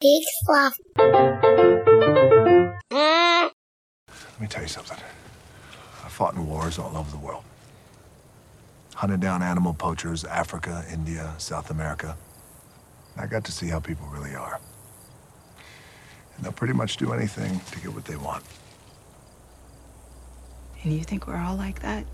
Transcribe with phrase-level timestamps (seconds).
[0.00, 0.78] Big fluff.
[2.90, 3.50] Mm.
[4.08, 4.96] Let me tell you something.
[6.02, 7.44] I fought in wars all over the world.
[8.94, 12.16] Hunted down animal poachers, Africa, India, South America.
[13.18, 14.58] I got to see how people really are.
[16.36, 18.42] And they'll pretty much do anything to get what they want.
[20.82, 22.06] And you think we're all like that?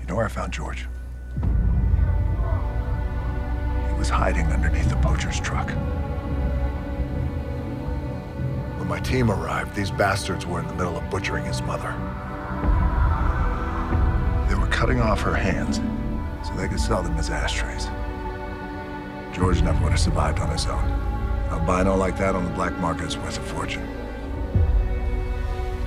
[0.00, 0.86] You know where I found George?
[3.98, 5.68] Was hiding underneath the poacher's truck.
[8.78, 11.92] When my team arrived, these bastards were in the middle of butchering his mother.
[14.48, 15.80] They were cutting off her hands
[16.46, 17.88] so they could sell them as ashtrays.
[19.34, 20.84] George never would have survived on his own.
[21.50, 23.86] A albino like that on the black market is worth a fortune.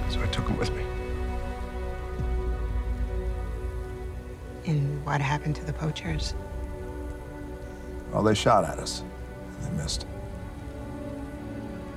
[0.09, 0.83] So I took him with me.
[4.65, 6.35] And what happened to the poachers?
[8.11, 9.03] Well, they shot at us.
[9.63, 10.05] and They missed.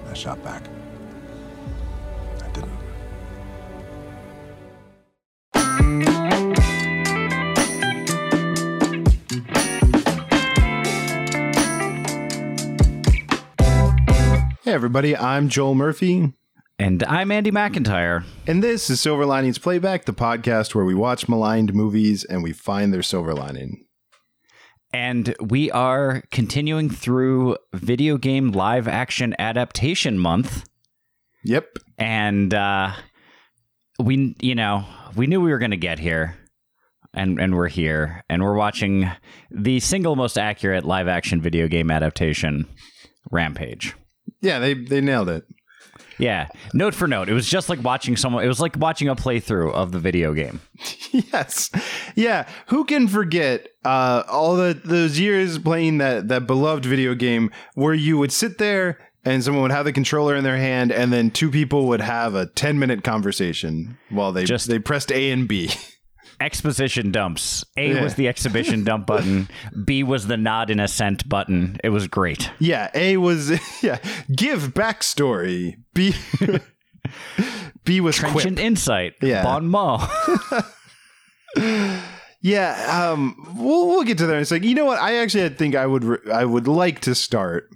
[0.09, 0.63] I shot back.
[2.43, 2.71] I didn't.
[14.63, 16.33] Hey, everybody, I'm Joel Murphy,
[16.79, 18.25] And I'm Andy McIntyre.
[18.47, 22.53] and this is Silver Linings Playback, the podcast where we watch maligned movies and we
[22.53, 23.84] find their silver lining.
[24.95, 30.69] And we are continuing through video game live action adaptation month.
[31.43, 31.79] Yep.
[31.99, 32.93] And uh,
[33.99, 34.85] we, you know,
[35.17, 36.37] we knew we were going to get here.
[37.13, 38.23] And, and we're here.
[38.31, 39.11] And we're watching
[39.51, 42.69] the single most accurate live action video game adaptation,
[43.33, 43.97] Rampage.
[44.43, 45.45] Yeah, they, they nailed it.
[46.19, 47.29] Yeah, note for note.
[47.29, 50.33] It was just like watching someone, it was like watching a playthrough of the video
[50.33, 50.61] game.
[51.11, 51.71] yes.
[52.15, 52.47] Yeah.
[52.69, 57.95] Who can forget uh, all the those years playing that, that beloved video game where
[57.95, 61.31] you would sit there and someone would have the controller in their hand and then
[61.31, 65.49] two people would have a 10 minute conversation while they Just- they pressed A and
[65.49, 65.71] B.
[66.41, 67.65] exposition dumps.
[67.77, 68.03] A Yeah.
[68.03, 69.49] was the exhibition dump button.
[69.85, 71.79] B was the nod and assent button.
[71.85, 72.51] It was great.
[72.59, 73.51] Yeah, A was
[73.83, 73.99] yeah,
[74.35, 75.77] give backstory.
[75.95, 76.15] B
[77.85, 78.33] B was quip.
[78.33, 79.13] Trenchant insight.
[79.23, 79.43] Yeah.
[79.43, 80.11] Bon mot.
[82.41, 84.65] Yeah, um, we'll we'll get to that It's like.
[84.65, 85.01] You know what?
[85.01, 87.69] I actually think I would re- I would like to start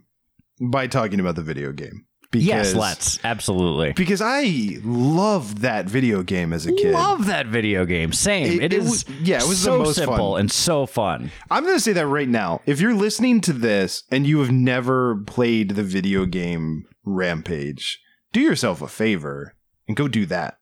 [0.60, 2.04] by talking about the video game.
[2.30, 3.18] Because, yes, let's.
[3.24, 3.92] Absolutely.
[3.94, 6.92] Because I loved that video game as a kid.
[6.92, 8.12] Love that video game.
[8.12, 8.46] Same.
[8.46, 10.40] It- it it is was- yeah, it was the so most simple fun.
[10.40, 11.30] and so fun.
[11.50, 12.60] I'm going to say that right now.
[12.66, 17.98] If you're listening to this and you have never played the video game Rampage,
[18.34, 19.54] do yourself a favor
[19.88, 20.58] and go do that.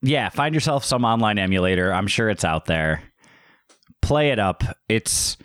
[0.00, 1.92] Yeah, find yourself some online emulator.
[1.92, 3.02] I'm sure it's out there.
[4.00, 4.62] Play it up.
[4.88, 5.36] It's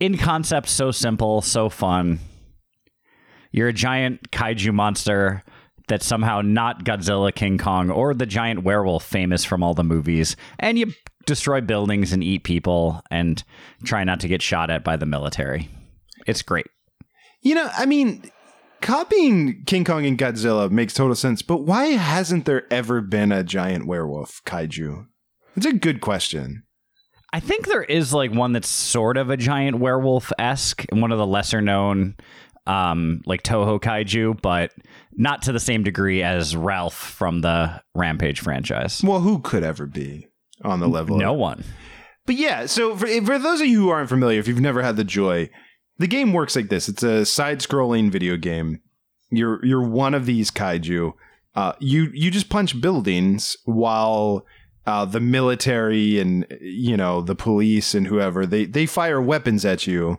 [0.00, 2.18] in concept so simple, so fun.
[3.54, 5.44] You're a giant kaiju monster
[5.86, 10.34] that's somehow not Godzilla, King Kong, or the giant werewolf famous from all the movies,
[10.58, 10.92] and you
[11.24, 13.44] destroy buildings and eat people and
[13.84, 15.68] try not to get shot at by the military.
[16.26, 16.66] It's great.
[17.42, 18.28] You know, I mean,
[18.80, 23.44] copying King Kong and Godzilla makes total sense, but why hasn't there ever been a
[23.44, 25.06] giant werewolf kaiju?
[25.54, 26.64] It's a good question.
[27.32, 31.18] I think there is like one that's sort of a giant werewolf esque, one of
[31.18, 32.14] the lesser known,
[32.66, 34.72] um, like Toho kaiju, but
[35.16, 39.02] not to the same degree as Ralph from the Rampage franchise.
[39.02, 40.28] Well, who could ever be
[40.62, 41.18] on the level?
[41.18, 41.64] No of- one.
[42.26, 44.96] But yeah, so for, for those of you who aren't familiar, if you've never had
[44.96, 45.50] the joy,
[45.98, 46.88] the game works like this.
[46.88, 48.80] It's a side-scrolling video game.
[49.30, 51.12] You're you're one of these kaiju.
[51.54, 54.46] Uh, you you just punch buildings while
[54.86, 59.86] uh, the military and you know the police and whoever they they fire weapons at
[59.86, 60.18] you,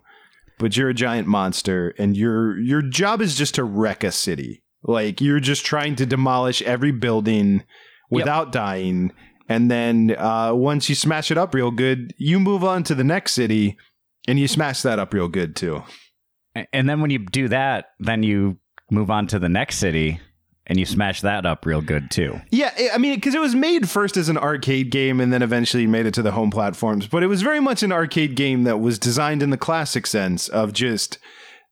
[0.58, 4.64] but you're a giant monster and your your job is just to wreck a city.
[4.84, 7.64] Like you're just trying to demolish every building
[8.10, 9.12] without dying.
[9.50, 13.04] And then uh, once you smash it up real good, you move on to the
[13.04, 13.78] next city
[14.28, 15.84] and you smash that up real good too.
[16.72, 18.58] And then when you do that, then you
[18.90, 20.20] move on to the next city
[20.68, 22.42] and you smash that up real good too.
[22.52, 25.86] Yeah, I- mean, because it was made first as an arcade game and then eventually
[25.88, 28.80] made it to the home platforms, but it was very much an arcade game that
[28.80, 31.18] was designed in the classic sense of just.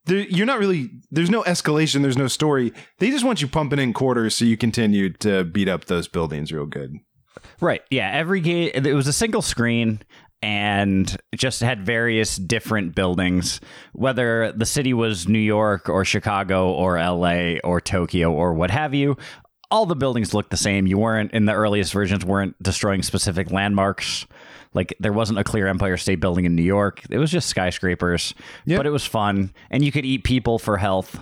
[0.06, 0.90] There, you're not really.
[1.12, 2.02] There's no escalation.
[2.02, 2.74] There's no story.
[3.00, 6.52] They just want you pumping in quarters so you continue to beat up those buildings
[6.52, 6.98] real good.
[7.62, 7.82] Right.
[7.90, 8.12] Yeah.
[8.12, 10.02] Every game, it was a single screen
[10.44, 13.62] and just had various different buildings,
[13.94, 18.94] whether the city was New York or Chicago or LA or Tokyo or what have
[18.94, 19.16] you.
[19.72, 20.86] All the buildings looked the same.
[20.86, 24.28] You weren't, in the earliest versions, weren't destroying specific landmarks
[24.74, 27.02] Like there wasn't a clear Empire State Building in New York.
[27.10, 28.34] It was just skyscrapers.
[28.66, 28.80] Yep.
[28.80, 31.20] But it was fun, and you could eat people for health.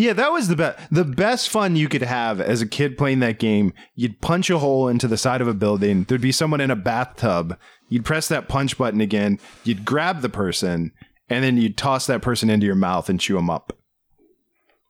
[0.00, 0.78] Yeah, that was the best.
[0.90, 3.74] The best fun you could have as a kid playing that game.
[3.94, 6.04] You'd punch a hole into the side of a building.
[6.04, 7.58] There'd be someone in a bathtub.
[7.90, 9.38] You'd press that punch button again.
[9.62, 10.92] You'd grab the person,
[11.28, 13.76] and then you'd toss that person into your mouth and chew them up.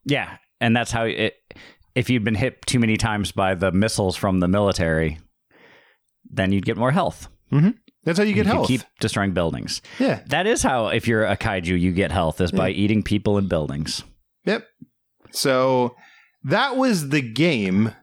[0.05, 1.35] Yeah, and that's how it.
[1.97, 5.19] If you'd been hit too many times by the missiles from the military,
[6.31, 7.27] then you'd get more health.
[7.51, 7.71] Mm-hmm.
[8.05, 8.69] That's how you get you health.
[8.69, 9.83] keep destroying buildings.
[9.99, 10.21] yeah.
[10.27, 13.49] That is how, if you're a kaiju, you get health is by eating people and
[13.49, 14.05] buildings.
[14.47, 14.65] Yep.
[15.35, 15.95] So
[16.45, 17.95] that was the game.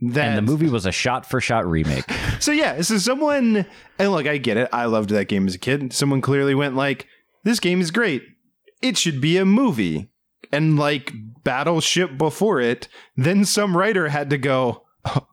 [0.00, 2.04] That And the movie was a shot-for-shot remake.
[2.40, 3.64] So yeah, so someone
[3.98, 4.68] and look, I get it.
[4.70, 5.94] I loved that game as a kid.
[5.94, 7.06] Someone clearly went like,
[7.44, 8.22] "This game is great.
[8.82, 10.10] It should be a movie."
[10.52, 11.12] And like
[11.42, 14.82] Battleship before it, then some writer had to go,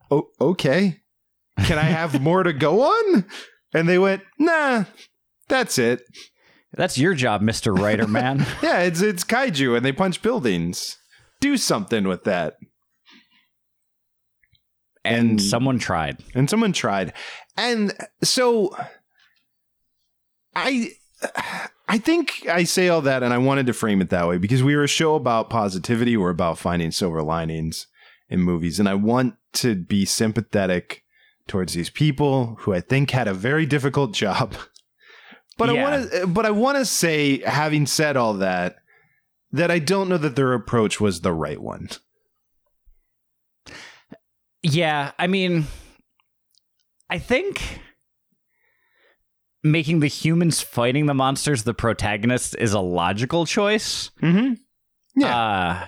[0.09, 1.01] "Oh, okay.
[1.65, 3.25] Can I have more to go on?"
[3.73, 4.85] And they went, "Nah,
[5.49, 6.03] that's it.
[6.73, 8.45] That's your job, Mister Writer Man.
[8.63, 10.97] Yeah, it's it's kaiju and they punch buildings.
[11.41, 12.57] Do something with that."
[15.03, 16.17] and someone tried.
[16.35, 17.13] and someone tried.
[17.57, 17.93] And
[18.23, 18.75] so
[20.55, 20.91] i
[21.87, 24.63] i think i say all that and i wanted to frame it that way because
[24.63, 26.17] we were a show about positivity.
[26.17, 27.87] We're about finding silver linings
[28.29, 28.79] in movies.
[28.79, 31.03] And i want to be sympathetic
[31.47, 34.55] towards these people who i think had a very difficult job.
[35.57, 38.77] But i want to but i want to say having said all that
[39.51, 41.87] that i don't know that their approach was the right one
[44.63, 45.65] Yeah, I mean,
[47.09, 47.79] I think
[49.63, 54.11] making the humans fighting the monsters the protagonists is a logical choice.
[54.21, 54.53] mm-hmm
[55.15, 55.85] yeah Uh,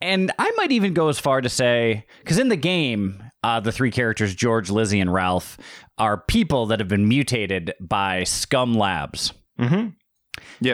[0.00, 3.70] and I might even go as far to say, because in the game, uh, the
[3.70, 5.56] three characters, George, Lizzie, and Ralph,
[5.98, 9.32] are people that have been mutated by Scum Labs.
[9.60, 9.90] mm-hmm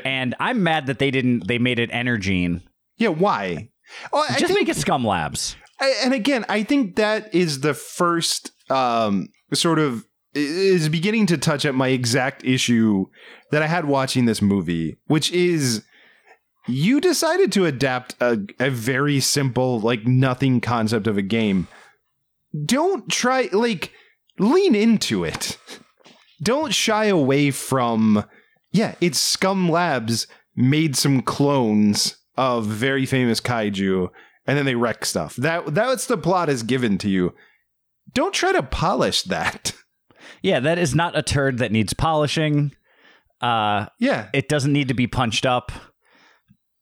[0.04, 2.62] And I'm mad that they didn't, they made it Energyne.
[2.98, 3.70] yeah why
[4.12, 5.56] oh, I Just think- make it Scum Labs.
[5.80, 10.04] I- and again, I think that is the first um, sort of
[10.34, 13.06] is beginning to touch at my exact issue
[13.50, 15.82] that I had watching this movie, which is
[16.66, 21.66] you decided to adapt a, a very simple, like nothing concept of a game.
[22.66, 23.90] Don't try, like,
[24.38, 25.58] lean into it.
[26.42, 28.24] Don't shy away from,
[28.72, 30.26] yeah, it's Scum Labs
[30.56, 34.08] made some clones of very famous kaiju
[34.46, 35.36] and then they wreck stuff.
[35.36, 37.34] That that's the plot is given to you.
[38.14, 39.72] Don't try to polish that.
[40.42, 42.72] Yeah, that is not a turd that needs polishing.
[43.40, 44.28] Uh, Yeah.
[44.32, 45.72] it doesn't need to be punched up.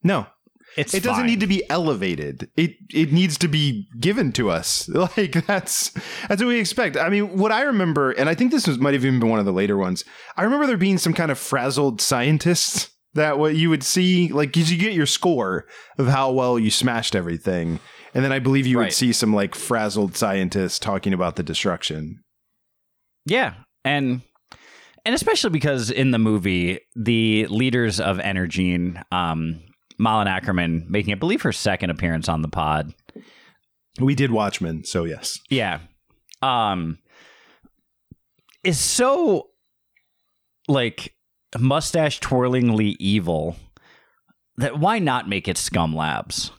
[0.03, 0.27] No.
[0.77, 1.27] It's it doesn't fine.
[1.27, 2.51] need to be elevated.
[2.57, 4.89] It it needs to be given to us.
[5.17, 5.91] Like that's
[6.29, 6.97] that's what we expect.
[6.97, 9.39] I mean, what I remember, and I think this was might have even been one
[9.41, 10.05] of the later ones.
[10.37, 14.53] I remember there being some kind of frazzled scientists that what you would see, like,
[14.53, 15.65] 'cause you get your score
[15.97, 17.81] of how well you smashed everything,
[18.13, 22.21] and then I believe you would see some like frazzled scientists talking about the destruction.
[23.25, 24.21] Yeah, and
[25.05, 29.61] and especially because in the movie, the leaders of Energyne, um,
[29.99, 32.93] Malin Akerman, making I believe her second appearance on the pod.
[34.01, 35.41] We did Watchmen, so yes.
[35.49, 35.81] Yeah,
[36.43, 36.99] um,
[38.63, 39.49] is so
[40.69, 41.15] like
[41.59, 43.57] mustache twirlingly evil
[44.57, 46.51] that why not make it Scum Labs?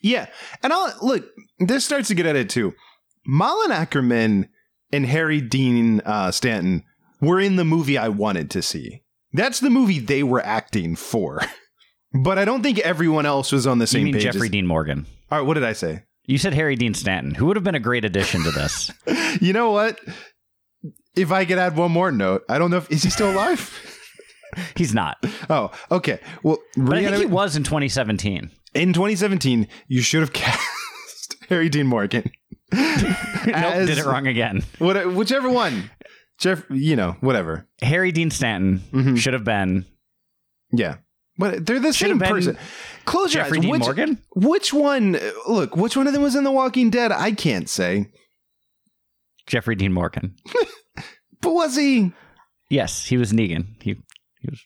[0.00, 0.26] Yeah,
[0.62, 1.26] and I'll look.
[1.58, 2.74] This starts to get at it too.
[3.26, 4.48] Malin Akerman
[4.92, 6.84] and Harry Dean uh, Stanton
[7.20, 9.02] were in the movie I wanted to see.
[9.32, 11.40] That's the movie they were acting for.
[12.22, 14.22] But I don't think everyone else was on the You same mean page.
[14.24, 15.06] Jeffrey as- Dean Morgan?
[15.30, 16.02] All right, what did I say?
[16.26, 18.90] You said Harry Dean Stanton, who would have been a great addition to this.
[19.40, 20.00] You know what?
[21.14, 23.70] If I could add one more note, I don't know if is he still alive.
[24.76, 25.18] He's not,
[25.50, 26.20] oh, okay.
[26.42, 28.50] Well, but I think he was in 2017.
[28.74, 32.30] in 2017, you should have cast Harry Dean Morgan.
[32.72, 33.02] nope,
[33.44, 34.62] did it wrong again.
[34.78, 35.90] What, whichever one.
[36.38, 37.66] Jeff, you know, whatever.
[37.82, 39.18] Harry Dean Stanton Mhm.
[39.18, 39.84] should have been
[40.72, 40.96] Yeah.
[41.38, 42.58] But they're the Should same person.
[43.04, 43.62] Close your Jeffrey eyes.
[43.62, 44.22] Dean which, Morgan.
[44.34, 45.18] Which one?
[45.46, 47.12] Look, which one of them was in The Walking Dead?
[47.12, 48.10] I can't say.
[49.46, 50.34] Jeffrey Dean Morgan.
[51.42, 52.12] But was he?
[52.70, 53.80] Yes, he was Negan.
[53.80, 53.94] He,
[54.40, 54.64] he was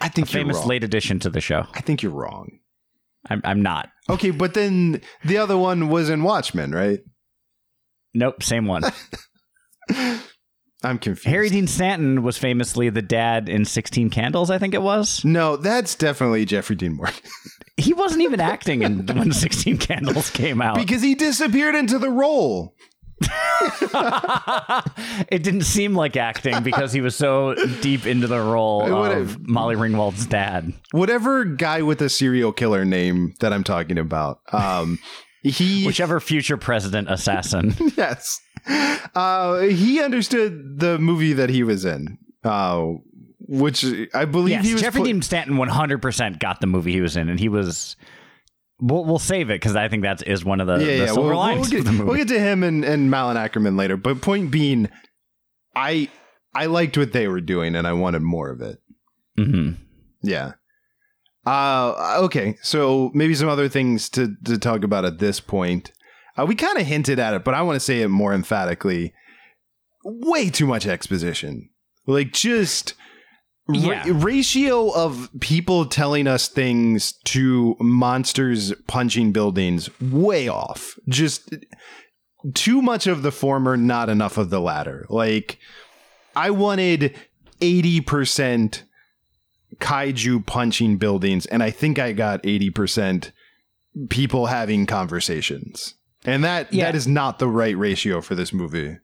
[0.00, 1.64] I think you're famous late addition to the show.
[1.72, 2.58] I think you're wrong.
[3.30, 3.88] I'm, I'm not.
[4.10, 7.00] Okay, but then the other one was in Watchmen, right?
[8.14, 8.82] Nope, same one.
[10.82, 11.26] I'm confused.
[11.28, 15.24] Harry Dean Stanton was famously the dad in 16 Candles, I think it was.
[15.24, 17.14] No, that's definitely Jeffrey Dean Morgan
[17.76, 20.76] He wasn't even acting in, when 16 Candles came out.
[20.76, 22.74] because he disappeared into the role.
[25.28, 29.74] it didn't seem like acting because he was so deep into the role of Molly
[29.74, 30.72] Ringwald's dad.
[30.92, 34.40] Whatever guy with a serial killer name that I'm talking about.
[34.52, 34.98] Um,
[35.42, 37.74] he Whichever future president assassin.
[37.96, 38.40] yes.
[39.14, 42.84] Uh, he understood the movie that he was in, uh,
[43.40, 43.84] which
[44.14, 44.82] I believe yes, he was.
[44.82, 47.96] Jeffrey put- Dean Stanton 100% got the movie he was in, and he was.
[48.80, 51.06] We'll, we'll save it because I think that is one of the, yeah, the yeah.
[51.06, 52.04] silver We'll, we'll lines get, the movie.
[52.04, 53.96] we'll get to him and, and Malin Akerman later.
[53.96, 54.88] But point being,
[55.74, 56.08] I
[56.54, 58.78] I liked what they were doing and I wanted more of it.
[59.36, 59.72] hmm
[60.22, 60.52] Yeah.
[61.44, 65.92] Uh, okay, so maybe some other things to, to talk about at this point.
[66.38, 69.12] Uh, we kind of hinted at it, but I want to say it more emphatically.
[70.04, 71.68] Way too much exposition.
[72.06, 72.94] Like, just
[73.66, 74.04] ra- Yeah.
[74.06, 80.96] ratio of people telling us things to monsters punching buildings way off.
[81.08, 81.54] Just
[82.54, 85.04] too much of the former, not enough of the latter.
[85.10, 85.58] Like,
[86.36, 87.14] I wanted
[87.60, 88.84] 80%
[89.80, 93.32] kaiju punching buildings, and I think I got 80%
[94.08, 95.94] people having conversations.
[96.24, 96.84] And that Yeah.
[96.86, 98.98] that is not the right ratio for this movie.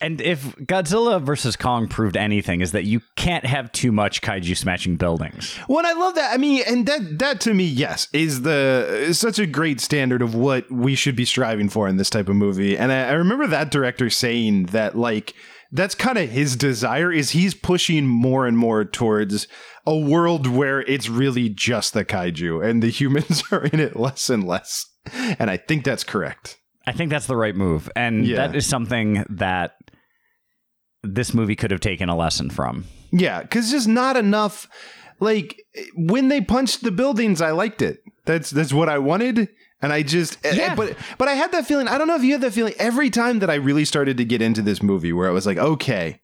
[0.00, 4.56] And if Godzilla versus Kong proved anything, is that you can't have too much kaiju
[4.56, 5.58] smashing buildings.
[5.68, 6.32] Well, and I love that.
[6.32, 10.22] I mean, and that that to me, yes, is the is such a great standard
[10.22, 12.78] of what we should be striving for in this type of movie.
[12.78, 15.34] And I, I remember that director saying that like
[15.72, 19.48] that's kind of his desire is he's pushing more and more towards
[19.84, 24.30] a world where it's really just the kaiju and the humans are in it less
[24.30, 24.86] and less.
[25.38, 26.58] And I think that's correct.
[26.86, 27.90] I think that's the right move.
[27.96, 28.36] And Yeah.
[28.46, 29.72] that is something that
[31.02, 32.84] this movie could have taken a lesson from.
[33.12, 34.68] Yeah, because just not enough.
[35.20, 35.60] Like
[35.96, 37.98] when they punched the buildings, I liked it.
[38.24, 39.48] That's that's what I wanted,
[39.80, 40.38] and I just.
[40.44, 40.74] eh, Yeah.
[40.74, 41.88] But but I had that feeling.
[41.88, 44.24] I don't know if you had that feeling every time that I really started to
[44.24, 46.20] get into this movie, where I was like, okay,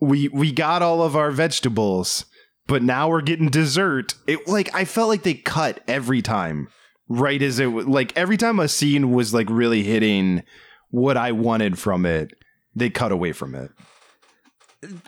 [0.00, 2.24] we we got all of our vegetables,
[2.66, 4.14] but now we're getting dessert.
[4.26, 6.68] It like I felt like they cut every time,
[7.12, 10.42] right as it was like every time a scene was like really hitting
[10.90, 12.32] what I wanted from it,
[12.74, 13.70] they cut away from it.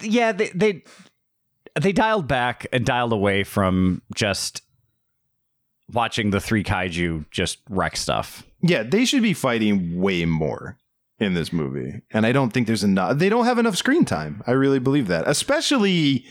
[0.03, 0.85] Yeah, they they
[1.81, 4.63] they dialed back and dialed away from just
[5.93, 8.45] watching the three kaiju just wreck stuff.
[8.63, 10.79] Yeah, they should be fighting way more
[11.19, 12.01] in this movie.
[12.11, 14.43] And I don't think there's enough they don't have enough screen time.
[14.47, 15.29] I really believe that.
[15.29, 16.25] Especially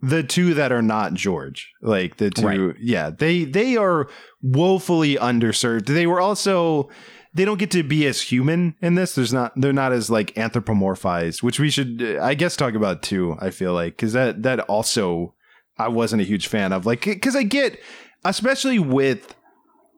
[0.00, 1.72] the two that are not George.
[1.82, 2.76] Like the two Right.
[2.80, 4.08] yeah, they they are
[4.42, 5.86] woefully underserved.
[5.86, 6.88] They were also
[7.34, 9.14] they don't get to be as human in this.
[9.14, 13.36] There's not they're not as like anthropomorphized, which we should I guess talk about too,
[13.40, 15.34] I feel like cuz that that also
[15.78, 16.86] I wasn't a huge fan of.
[16.86, 17.78] Like cuz I get
[18.24, 19.34] especially with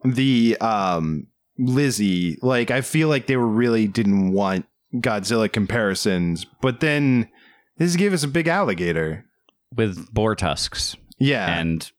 [0.05, 1.27] the um
[1.59, 4.65] Lizzie, like I feel like they were really didn't want
[4.95, 7.29] Godzilla comparisons, but then
[7.77, 9.27] this gave us a big alligator.
[9.77, 11.59] With boar tusks Yeah.
[11.59, 11.91] and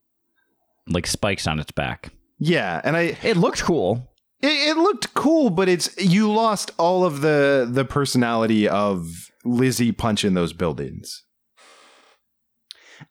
[0.88, 2.12] like spikes on its back.
[2.40, 4.12] yeah, and I It looked cool.
[4.42, 9.08] it, it looked cool, but it's you lost all of the the personality of
[9.46, 11.24] Lizzie punching those buildings.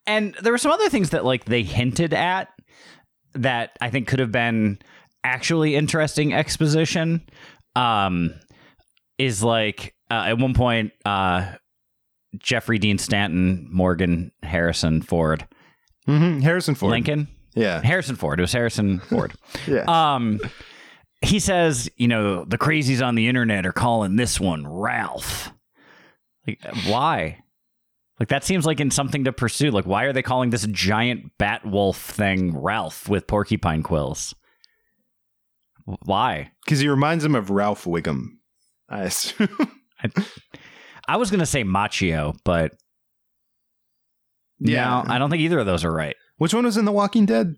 [0.07, 2.49] And there were some other things that like they hinted at
[3.35, 4.79] that I think could have been
[5.25, 7.23] actually interesting exposition.
[7.77, 8.35] Um
[9.19, 11.53] is like uh, at one point uh
[12.39, 15.47] Jeffrey Dean Stanton, Morgan Harrison Ford,
[16.09, 16.41] Mm-hmm.
[16.41, 16.91] Harrison Ford.
[16.91, 17.81] Lincoln, Yeah.
[17.83, 18.41] Harrison Ford.
[18.41, 19.33] It was Harrison Ford.
[19.69, 19.85] Yeah.
[19.87, 20.41] Um,
[21.23, 25.53] he says, you know, the crazies on the internet are calling this one Ralph.
[26.47, 27.39] Like, why?
[28.19, 29.71] Like that seems like in something to pursue.
[29.71, 34.35] Like, why are they calling this giant bat wolf thing Ralph with porcupine quills?
[35.85, 36.51] Why?
[36.65, 38.27] Because he reminds him of Ralph Wiggum.
[38.89, 39.49] I assume.
[40.03, 40.11] I
[41.17, 42.73] was gonna say Macchio, but
[44.59, 45.03] Yeah.
[45.07, 46.17] no, I don't think either of those are right.
[46.39, 47.57] Which one was in The Walking Dead?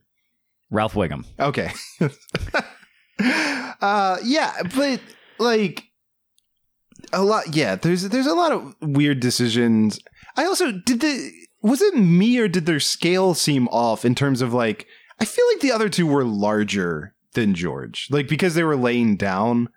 [0.70, 1.24] Ralph Wiggum.
[1.38, 1.70] Okay.
[3.80, 5.00] uh yeah, but
[5.38, 5.84] like
[7.12, 10.00] a lot yeah, there's there's a lot of weird decisions.
[10.36, 11.30] I also did the
[11.62, 14.86] was it me or did their scale seem off in terms of like
[15.20, 18.08] I feel like the other two were larger than George.
[18.10, 19.68] Like because they were laying down.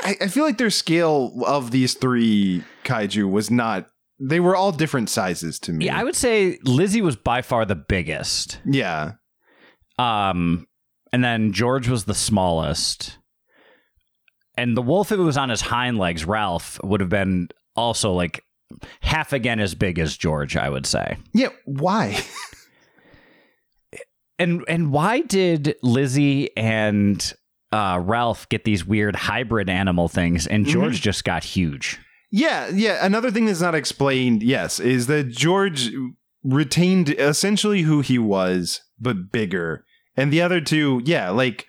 [0.00, 3.86] I, I feel like their scale of these three kaiju was not
[4.18, 5.86] they were all different sizes to me.
[5.86, 8.60] Yeah, I would say Lizzie was by far the biggest.
[8.64, 9.12] yeah.
[9.98, 10.66] Um,
[11.12, 13.18] and then George was the smallest.
[14.58, 18.12] And the wolf, if it was on his hind legs, Ralph would have been also
[18.12, 18.42] like
[19.00, 21.16] half again as big as George, I would say.
[21.34, 22.18] Yeah, why?
[24.38, 27.32] And and why did Lizzie and
[27.72, 31.98] uh, Ralph get these weird hybrid animal things, and George just got huge.
[32.30, 33.04] Yeah, yeah.
[33.04, 35.90] Another thing that's not explained, yes, is that George
[36.44, 39.84] retained essentially who he was, but bigger.
[40.16, 41.66] And the other two, yeah, like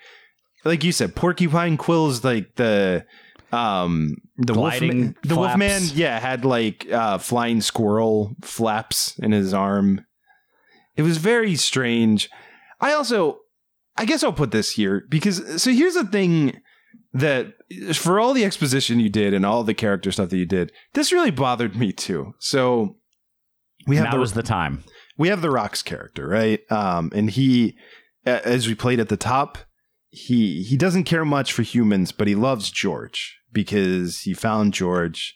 [0.64, 3.06] like you said, Porcupine Quill's like the
[3.52, 5.60] um the Gliding wolfman, the flaps.
[5.60, 10.06] wolfman, yeah, had like uh flying squirrel flaps in his arm.
[10.96, 12.30] It was very strange.
[12.80, 13.40] I also
[13.98, 16.60] I guess I'll put this here because so here's the thing
[17.14, 17.54] that
[17.96, 21.12] for all the exposition you did and all the character stuff that you did, this
[21.12, 22.34] really bothered me too.
[22.40, 22.98] So
[23.88, 24.84] we have Now the, was the time.
[25.18, 26.60] we have the Rock's character, right?
[26.72, 27.76] Um, and he,
[28.26, 29.58] as we played at the top,
[30.10, 35.36] he he doesn't care much for humans, but he loves George because he found George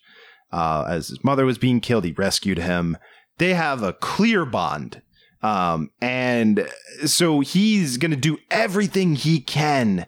[0.52, 2.04] uh, as his mother was being killed.
[2.06, 2.98] He rescued him.
[3.38, 5.02] They have a clear bond,
[5.42, 6.68] um, and
[7.06, 10.08] so he's gonna do everything he can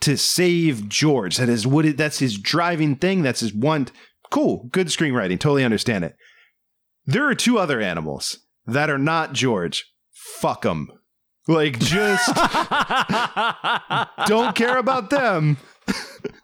[0.00, 1.36] to save George.
[1.36, 3.22] That is what it, that's his driving thing.
[3.22, 3.88] That's his one.
[4.30, 5.38] Cool, good screenwriting.
[5.38, 6.16] Totally understand it.
[7.06, 9.92] There are two other animals that are not George.
[10.12, 10.88] Fuck them.
[11.48, 12.32] Like, just
[14.26, 15.56] don't care about them.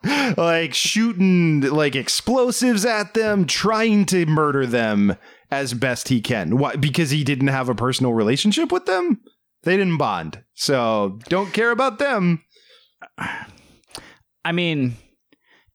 [0.36, 5.16] like, shooting like explosives at them, trying to murder them
[5.50, 6.58] as best he can.
[6.58, 6.76] Why?
[6.76, 9.20] Because he didn't have a personal relationship with them?
[9.62, 10.42] They didn't bond.
[10.54, 12.44] So, don't care about them.
[14.44, 14.96] I mean,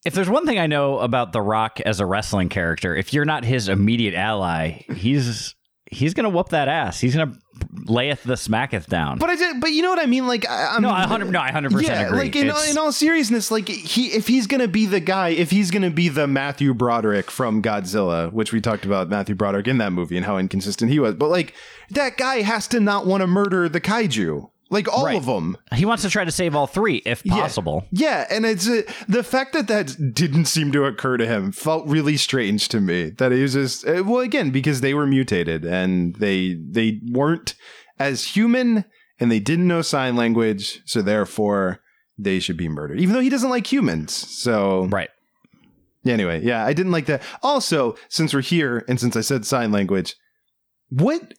[0.06, 3.26] if there's one thing I know about The Rock as a wrestling character, if you're
[3.26, 5.56] not his immediate ally, he's
[5.90, 7.00] he's gonna whoop that ass.
[7.00, 7.38] He's gonna
[7.86, 9.18] layeth the smacketh down.
[9.18, 10.28] But I did, but you know what I mean?
[10.28, 12.20] Like, I, I'm, no, I hundred no, I hundred percent yeah, agree.
[12.20, 15.72] like in, in all seriousness, like he if he's gonna be the guy, if he's
[15.72, 19.92] gonna be the Matthew Broderick from Godzilla, which we talked about Matthew Broderick in that
[19.92, 21.54] movie and how inconsistent he was, but like
[21.90, 25.16] that guy has to not want to murder the kaiju, like all Right.
[25.18, 25.58] of them.
[25.74, 27.36] he wants to try to save all three if Yeah.
[27.36, 27.86] possible.
[27.92, 31.88] Yeah, and it's uh, the fact that that didn't seem to occur to him felt
[31.88, 33.12] really strange to me.
[33.12, 37.56] That he was just uh, well, again, because they were mutated and they they weren't
[38.00, 38.86] as human
[39.20, 41.80] and they didn't know sign language, so therefore
[42.18, 43.00] they should be murdered.
[43.00, 45.10] Even though he doesn't like humans, so Right.
[46.06, 47.22] anyway, yeah, I didn't like that.
[47.42, 50.16] Also, since we're here and since I said sign language,
[50.90, 51.34] what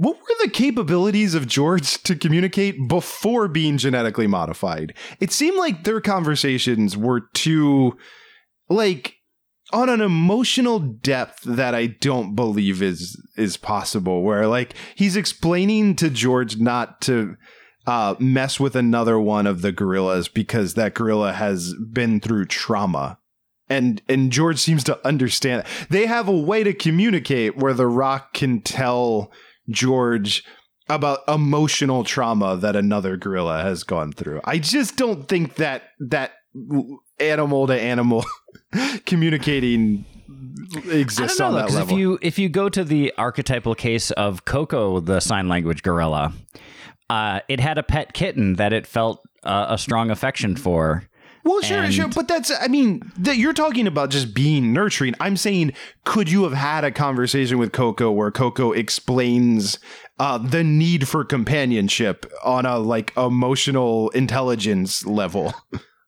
[0.00, 4.94] what were the capabilities of George to communicate before being genetically modified?
[5.20, 7.98] It seemed like their conversations were too
[8.70, 9.16] like
[9.74, 15.96] on an emotional depth that I don't believe is is possible where like he's explaining
[15.96, 17.36] to George not to
[17.86, 23.18] uh, mess with another one of the gorillas because that gorilla has been through trauma
[23.68, 25.64] and and George seems to understand.
[25.90, 29.30] They have a way to communicate where the Rock can tell
[29.70, 30.44] George
[30.88, 34.40] about emotional trauma that another gorilla has gone through.
[34.44, 36.32] I just don't think that that
[37.20, 38.24] animal to animal
[39.06, 40.04] communicating
[40.90, 41.94] exists know on though, that level.
[41.94, 46.32] if you if you go to the archetypal case of Koko, the sign language gorilla,
[47.08, 51.04] uh, it had a pet kitten that it felt uh, a strong affection for.
[51.44, 55.14] Well, sure, And- sure, but that's I mean, that you're talking about just being nurturing.
[55.20, 55.72] I'm saying,
[56.04, 59.78] could you have had a conversation with Koko where Koko explains
[60.18, 65.54] uh, the need for companionship on a like emotional intelligence level?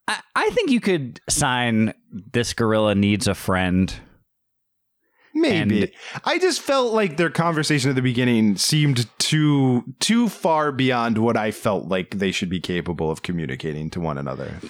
[0.06, 1.94] I, I think you could sign
[2.32, 3.92] this gorilla needs a friend.
[5.34, 5.82] Maybe.
[5.84, 5.92] And-
[6.24, 11.38] I just felt like their conversation at the beginning seemed too too far beyond what
[11.38, 14.60] I felt like they should be capable of communicating to one another.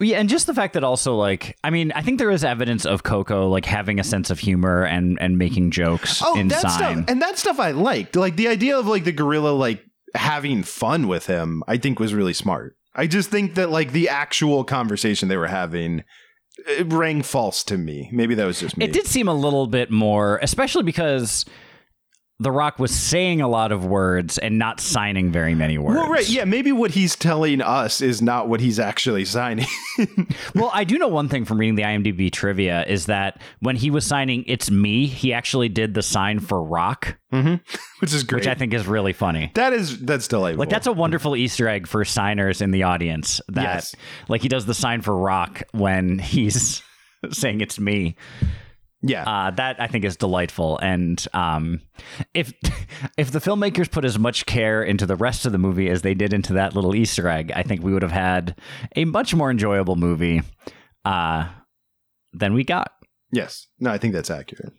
[0.00, 2.86] Yeah, and just the fact that also like I mean, I think there is evidence
[2.86, 6.62] of Koko like having a sense of humor and and making jokes Oh, in that
[6.62, 6.72] sign.
[6.72, 8.16] stuff, and that stuff I liked.
[8.16, 9.84] Like the idea of like the gorilla like
[10.14, 12.76] having fun with him, I think was really smart.
[12.94, 16.02] I just think that like the actual conversation they were having
[16.66, 18.08] it rang false to me.
[18.12, 18.84] Maybe that was just me.
[18.84, 21.44] It did seem a little bit more, especially because
[22.42, 25.96] The Rock was saying a lot of words and not signing very many words.
[26.00, 26.44] Well, right, yeah.
[26.44, 29.66] Maybe what he's telling us is not what he's actually signing.
[30.54, 33.90] Well, I do know one thing from reading the IMDb trivia is that when he
[33.90, 37.56] was signing "It's me," he actually did the sign for Rock, mm-hmm.
[38.00, 38.40] which is great.
[38.40, 39.50] which I think is really funny.
[39.54, 40.60] that is that's delightful.
[40.60, 43.40] Like that's a wonderful Easter egg for signers in the audience.
[43.48, 43.94] That Yes.
[44.28, 46.82] like he does the sign for Rock when he's
[47.30, 48.16] saying "It's me."
[49.02, 49.24] Yeah.
[49.24, 51.80] Uh, that I think is delightful, and um,
[52.34, 52.52] if
[53.16, 56.14] if the filmmakers put as much care into the rest of the movie as they
[56.14, 58.58] did into that little Easter egg, I think we would have had
[58.96, 60.42] a much more enjoyable movie
[61.04, 61.48] uh,
[62.32, 62.92] than we got.
[63.32, 63.66] yes.
[63.78, 64.72] No, I think that's accurate.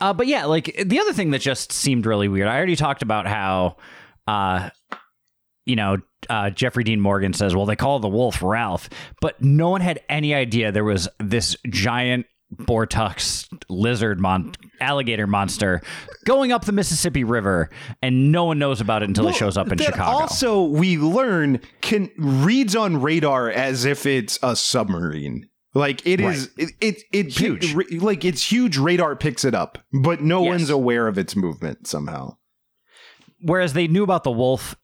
[0.00, 2.48] Uh, but yeah, like the other thing that just seemed really weird.
[2.48, 3.76] I already talked about how
[4.26, 4.70] uh,
[5.66, 8.88] you know, uh, Jeffrey Dean Morgan says, well, they call the wolf Ralph,
[9.20, 15.80] but no one had any idea there was this giant Bortux lizard mon- alligator monster
[16.26, 17.70] going up the Mississippi River,
[18.02, 20.02] and no one knows about it until it shows up in Chicago.
[20.02, 25.48] Also, we learn can reads on radar as if it's a submarine.
[25.74, 27.74] Like it is, it it, it Huge.
[28.02, 28.76] like it's huge.
[28.76, 30.50] Radar picks it up, but no Yes.
[30.50, 32.36] one's aware of its movement somehow.
[33.40, 34.76] Whereas they knew about the wolf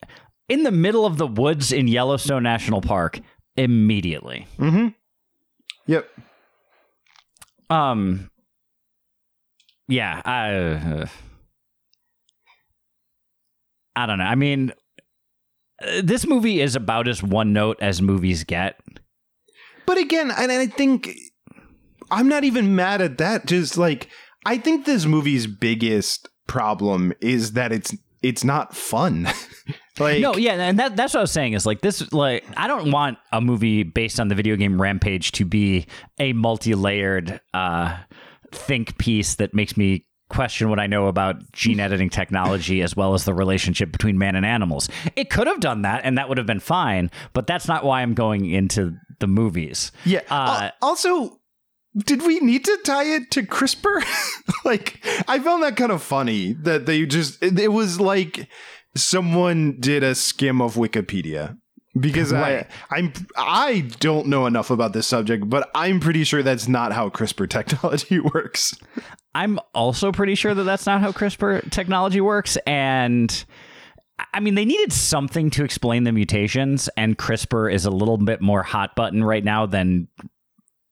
[0.49, 3.21] in the middle of the woods in Yellowstone National Park
[3.57, 4.47] immediately.
[4.59, 4.89] Mm-hmm.
[5.87, 6.09] Yep.
[7.71, 8.31] Um.
[9.89, 10.55] Yeah, I.
[10.55, 11.07] uh,
[13.97, 14.25] I don't know.
[14.25, 14.73] I mean,
[16.03, 18.81] this movie is about as one note as movies get.
[19.87, 21.11] But again, and I think
[22.11, 23.47] I'm not even mad at that.
[23.47, 24.09] Just like
[24.47, 29.29] I think this movie's biggest problem is that it's it's not fun.
[29.99, 32.13] like no, yeah, and that that's what I was saying is like this.
[32.13, 35.87] Like, I don't want a movie based on the video game Rampage to be
[36.19, 37.97] a multi-layered uh,
[38.53, 43.15] think piece that makes me question what I know about gene editing technology as well
[43.15, 44.89] as the relationship between man and animals.
[45.17, 47.11] It could have done that, and that would have been fine.
[47.33, 49.93] But that's not why I'm going into the movies.
[50.05, 50.21] Yeah.
[50.31, 51.41] Uh, Al- also,
[51.97, 54.03] did we need to tie it to CRISPR?
[54.65, 58.49] like, I found that kind of funny that they just, it was like
[59.01, 61.57] someone did a skim of Wikipedia.
[61.99, 62.67] Because Right.
[62.91, 66.93] I, I'm, I don't know enough about this subject, but I'm pretty sure that's not
[66.93, 68.77] how CRISPR technology works.
[69.35, 72.57] I'm also pretty sure that that's not how CRISPR technology works.
[72.67, 73.45] And
[74.33, 78.41] I mean, they needed something to explain the mutations, and CRISPR is a little bit
[78.41, 80.09] more hot button right now than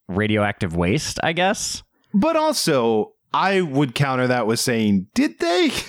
[0.09, 1.83] radioactive waste, I guess.
[2.14, 5.71] But also, I would counter that with saying, did they?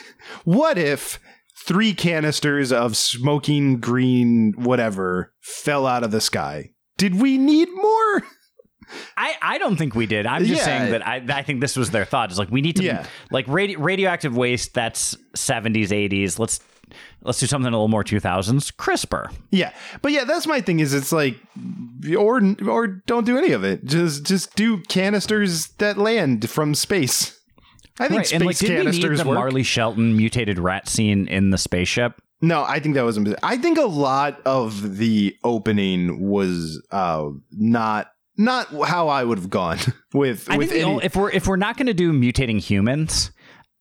[0.43, 1.21] What if
[1.67, 6.71] three canisters of smoking green whatever fell out of the sky?
[6.97, 8.23] Did we need more?
[9.17, 10.25] I, I don't think we did.
[10.25, 10.65] I'm just Yeah.
[10.65, 12.29] saying that I, I think this was their thought.
[12.29, 13.05] It's like we need to Yeah.
[13.31, 14.73] like radio, radioactive waste.
[14.73, 16.39] That's 70s, 80s.
[16.39, 16.61] Let's
[17.21, 18.71] let's do something a little more 2000s.
[18.75, 19.29] CRISPR.
[19.51, 20.79] Yeah, but yeah, that's my thing.
[20.79, 21.35] Is it's like,
[22.17, 23.83] or or don't do any of it.
[23.83, 27.36] Just just do canisters that land from space.
[27.99, 28.27] I think Right.
[28.27, 29.35] space And like, did we need the work.
[29.35, 32.13] Marley Shelton mutated rat scene in the spaceship?
[32.41, 33.17] No, I think that was.
[33.41, 39.49] I think a lot of the opening was uh, not not how I would have
[39.49, 39.79] gone
[40.13, 41.03] with I with think the any.
[41.05, 43.31] if we're if we're not going to do mutating humans,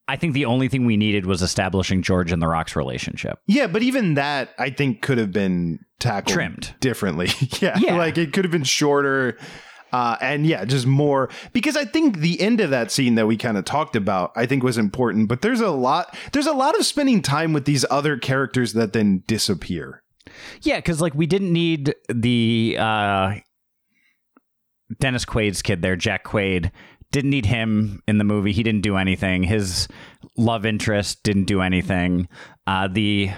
[0.09, 3.39] I think the only thing we needed was establishing George and the Rock's relationship.
[3.47, 6.75] yeah, but even that I think could have been tackled Trimmed.
[6.81, 7.29] differently.
[7.61, 7.97] yeah, Yeah.
[7.99, 9.37] like it could have been shorter.
[9.93, 13.37] Uh, and yeah, just more because I think the end of that scene that we
[13.37, 15.29] kind of talked about, I think was important.
[15.29, 18.93] But there's a lot, there's a lot of spending time with these other characters that
[18.93, 20.03] then disappear.
[20.63, 23.35] Yeah, because like we didn't need the uh,
[24.99, 26.71] Dennis Quaid's kid there, Jack Quaid.
[27.13, 28.53] Didn't need him in the movie.
[28.53, 29.45] He didn't do anything.
[29.45, 29.89] His
[30.37, 32.29] love interest didn't do anything.
[32.67, 33.31] Uh, the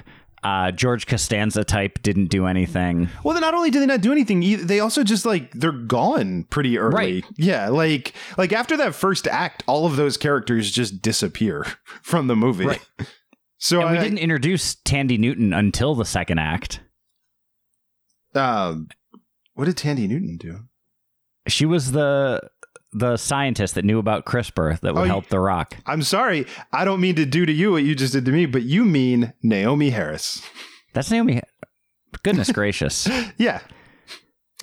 [0.43, 3.09] uh, George Costanza type didn't do anything.
[3.25, 6.45] Well, then not only do they not do anything, they also just like they're gone
[6.45, 6.95] pretty early.
[6.95, 7.25] Right.
[7.37, 11.67] Yeah, like like after that first act, all of those characters just disappear
[12.03, 12.67] from the movie.
[12.67, 12.89] Right.
[13.61, 16.79] So And we I, didn't introduce Thandie Newton until the second act.
[18.33, 18.77] Uh,
[19.55, 20.61] what did Thandie Newton do?
[21.49, 22.41] She was the
[22.99, 25.77] the scientist that knew about CRISPR that would Oh, help The Rock.
[25.87, 28.47] I'm sorry, I don't mean to do to you what you just did to me,
[28.47, 30.43] but you mean Naomie Harris.
[30.95, 31.41] That's Naomie.
[32.23, 33.09] Goodness gracious.
[33.39, 33.61] Yeah.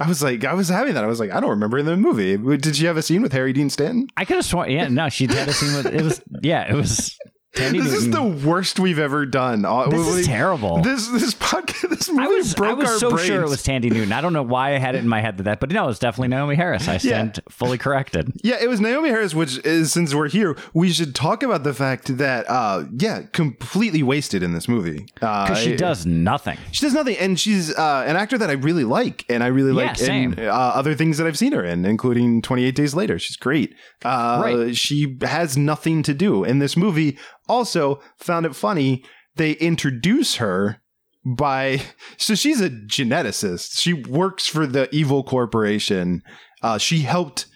[0.02, 1.06] I was like, I was having that.
[1.06, 2.36] I was like, I don't remember in the movie.
[2.58, 4.08] Did she have a scene with Harry Dean Stanton?
[4.18, 4.70] I could have sworn.
[4.70, 6.22] Yeah, no, she had a scene with it was.
[6.44, 7.18] Yeah, it was.
[7.56, 9.66] Thandie This is the worst we've ever done.
[9.66, 10.82] Uh, This like, is terrible.
[10.82, 13.28] This this podcast this movie I was, I was our so brains.
[13.28, 14.12] sure it was Thandie Newton.
[14.12, 15.88] I don't know why I had it in my head that that, but no, it
[15.88, 16.88] was definitely Naomie Harris.
[16.88, 18.32] I stand fully corrected.
[18.44, 21.74] Yeah, it was Naomie Harris, which is since we're here, we should talk about the
[21.74, 25.06] fact that uh yeah, completely wasted in this movie.
[25.22, 26.58] Uh Because she I- does nothing.
[26.72, 29.72] She does nothing, and she's uh, an actor that I really like, and I really
[29.72, 30.34] Yeah, like same.
[30.34, 33.18] in uh, other things that I've seen her in, including Twenty Eight Days Later.
[33.18, 33.74] She's great.
[34.04, 34.76] Uh, Right.
[34.76, 37.18] She has nothing to do in this movie.
[37.48, 39.04] Also, found it funny
[39.36, 40.82] they introduce her
[41.26, 41.82] by
[42.18, 43.80] so she's a geneticist.
[43.80, 46.22] She works for the evil corporation.
[46.62, 47.48] Uh, she helped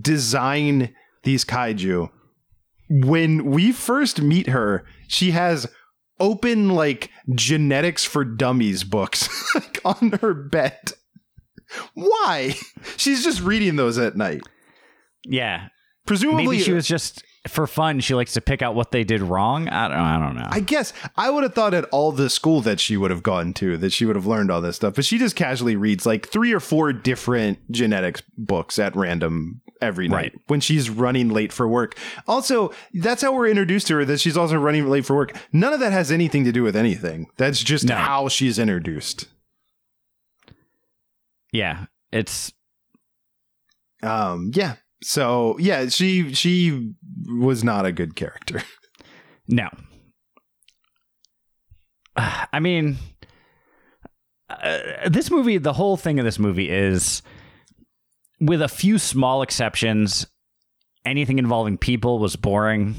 [0.00, 2.10] design these kaiju.
[2.88, 5.66] When we first meet her, she has
[6.20, 10.92] open like genetics for dummies books like on her bed.
[11.94, 12.54] Why?
[12.96, 14.42] She's just reading those at night.
[15.24, 15.68] Yeah,
[16.06, 19.20] Presumably maybe she was just for fun, she likes to pick out what they did
[19.20, 19.68] wrong.
[19.68, 19.96] I don't.
[19.98, 20.46] I don't know.
[20.48, 23.52] I guess I would have thought at all the school that she would have gone
[23.54, 26.26] to that she would have learned all this stuff, but she just casually reads like
[26.28, 30.40] three or four different genetics books at random every night Right.
[30.46, 31.98] when she's running late for work.
[32.26, 35.36] Also, that's how we're introduced to her that she's also running late for work.
[35.52, 37.26] None of that has anything to do with anything.
[37.36, 37.96] That's just No.
[37.96, 39.26] how she's introduced.
[41.52, 42.52] yeah, it's
[44.02, 44.76] Um, yeah.
[45.04, 46.94] So yeah, she she
[47.26, 48.62] was not a good character.
[49.48, 49.68] no.
[52.16, 52.96] I mean,
[54.48, 55.58] uh, this movie.
[55.58, 57.20] The whole thing of this movie is,
[58.40, 60.26] with a few small exceptions,
[61.04, 62.94] anything involving people was boring,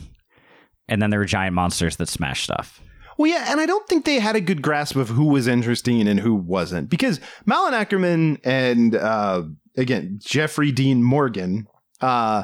[0.87, 2.81] and then there were giant monsters that smash stuff.
[3.17, 6.07] Well, yeah, and I don't think they had a good grasp of who was interesting
[6.07, 9.41] and who wasn't because Malin Akerman and uh,
[9.75, 11.67] again Jeffrey Dean Morgan,
[12.01, 12.43] uh,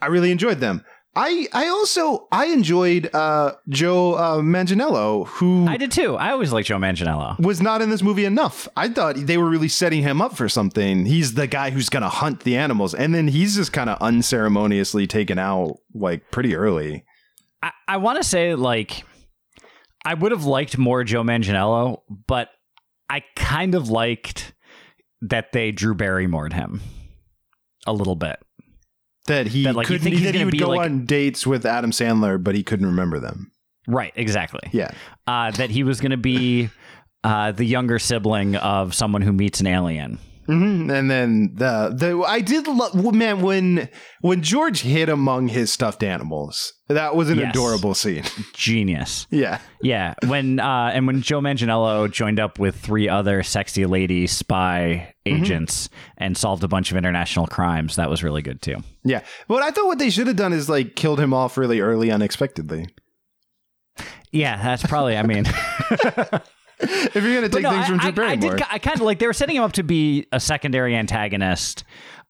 [0.00, 0.84] I really enjoyed them.
[1.14, 6.16] I I also I enjoyed uh, Joe uh, Manganiello, who I did too.
[6.16, 7.38] I always liked Joe Manganiello.
[7.38, 8.66] was not in this movie enough.
[8.76, 11.04] I thought they were really setting him up for something.
[11.04, 13.98] He's the guy who's going to hunt the animals, and then he's just kind of
[14.00, 17.04] unceremoniously taken out like pretty early.
[17.62, 19.04] I, I want to say like
[20.06, 22.48] I would have liked more Joe Manganiello, but
[23.10, 24.54] I kind of liked
[25.20, 26.80] that they Drew Barrymore'd him
[27.86, 28.38] a little bit.
[29.26, 30.02] That he That, like, couldn't.
[30.02, 32.86] think he's that he would go like- on dates with Adam Sandler, but he couldn't
[32.86, 33.52] remember them.
[33.86, 34.60] Right, exactly.
[34.72, 34.90] Yeah,
[35.26, 36.70] Uh, that he was going to be
[37.24, 40.18] uh, the younger sibling of someone who meets an alien.
[40.46, 43.88] hmm and then the the I did love man when
[44.22, 46.72] when George hid among his stuffed animals.
[46.88, 47.50] That was an Yes.
[47.50, 48.24] adorable scene.
[48.54, 49.28] Genius.
[49.30, 54.26] yeah, Yeah, when uh, and when Joe Manganiello joined up with three other sexy lady
[54.26, 58.76] spy agents and solved a bunch of international crimes, that was really good too.
[59.04, 59.22] yeah.
[59.48, 62.10] But I thought what they should have done is like killed him off really early,
[62.10, 62.86] unexpectedly.
[64.30, 65.16] Yeah, that's probably.
[65.16, 65.44] I mean,
[66.82, 68.62] If you're gonna take no, things I, from Drew I, I did.
[68.70, 71.84] I kind of like they were setting him up to be a secondary antagonist,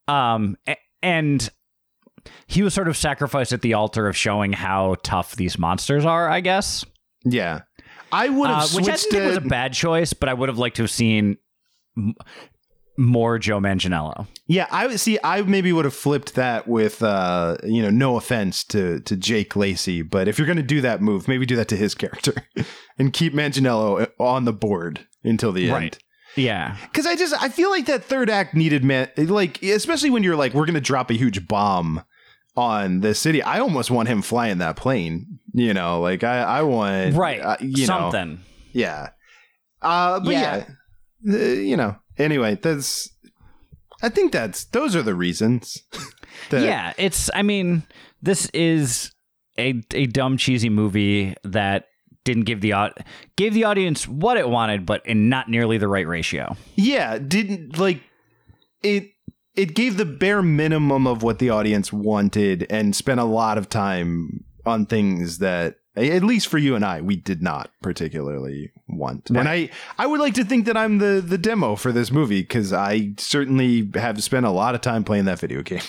[0.08, 0.56] um,
[1.02, 1.48] and
[2.46, 6.28] he was sort of sacrificed at the altar of showing how tough these monsters are.
[6.28, 6.84] I guess,
[7.24, 7.60] yeah,
[8.10, 10.50] I would have uh, which I didn't think was a bad choice, but I would
[10.50, 11.38] have liked to have seen
[12.96, 14.26] more Joe Manganiello.
[14.46, 15.18] Yeah, I would see.
[15.24, 19.56] I maybe would have flipped that with, uh, you know, no offense to to Jake
[19.56, 22.34] Lacy, but if you're going to do that move, maybe do that to his character
[22.98, 25.72] and keep Manganiello on the board until the end.
[25.72, 25.98] Right.
[26.34, 30.22] Yeah, Because I just I feel like that third act needed man like especially when
[30.22, 32.02] you're like we're going to drop a huge bomb
[32.56, 33.42] on the city.
[33.42, 35.38] I almost want him flying that plane.
[35.52, 37.40] You know, like I I want right.
[37.40, 38.40] uh, you know, Something.
[38.72, 39.10] yeah.
[39.82, 40.64] Uh, but yeah,
[41.22, 41.34] Yeah.
[41.34, 41.96] Uh, you know.
[42.18, 43.08] Anyway, that's.
[44.02, 45.82] I think that's those are the reasons.
[46.50, 47.30] that- yeah, it's.
[47.34, 47.84] I mean,
[48.20, 49.12] this is
[49.58, 51.86] a a dumb cheesy movie that
[52.24, 52.72] didn't give the
[53.36, 56.56] gave the audience what it wanted, but in not nearly the right ratio.
[56.76, 57.18] yeah.
[57.18, 58.00] Didn't like
[58.82, 59.08] it.
[59.54, 63.68] It gave the bare minimum of what the audience wanted, and spent a lot of
[63.68, 69.30] time on things that, at least for you and I, we did not particularly want.
[69.30, 72.40] And I, I would like to think that I'm the the demo for this movie
[72.42, 75.82] because I certainly have spent a lot of time playing that video game.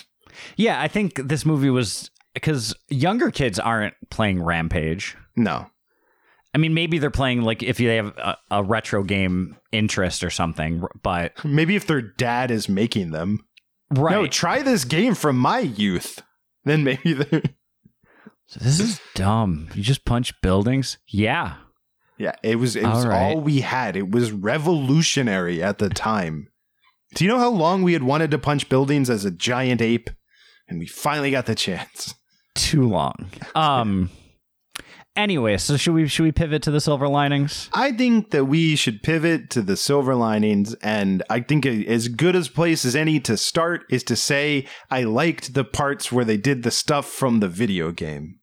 [0.58, 5.16] Yeah, I think this movie was because younger kids aren't playing Rampage.
[5.36, 5.68] No,
[6.54, 10.30] I mean, maybe they're playing like if they have a, a retro game interest or
[10.30, 13.46] something, but maybe if their dad is making them.
[13.92, 14.12] right.
[14.12, 16.22] No, try this game from my youth.
[16.66, 17.42] Then maybe they're.
[18.62, 19.70] This is dumb.
[19.74, 20.98] You just punch buildings.
[21.08, 21.56] Yeah.
[22.18, 23.34] Yeah, it was it was All right.
[23.36, 23.96] all we had.
[23.98, 26.48] It was revolutionary at the time.
[27.16, 30.10] Do you know how long we had wanted to punch buildings as a giant ape?
[30.68, 32.16] And we finally got the chance.
[32.56, 33.30] Too long.
[33.56, 34.10] Um.
[35.16, 37.70] Anyway, so should we should we pivot to the silver linings?
[37.72, 42.36] I think that we should pivot to the silver linings, and I think as good
[42.36, 46.38] as place as any to start is to say I liked the parts where they
[46.38, 48.39] did the stuff from the video game.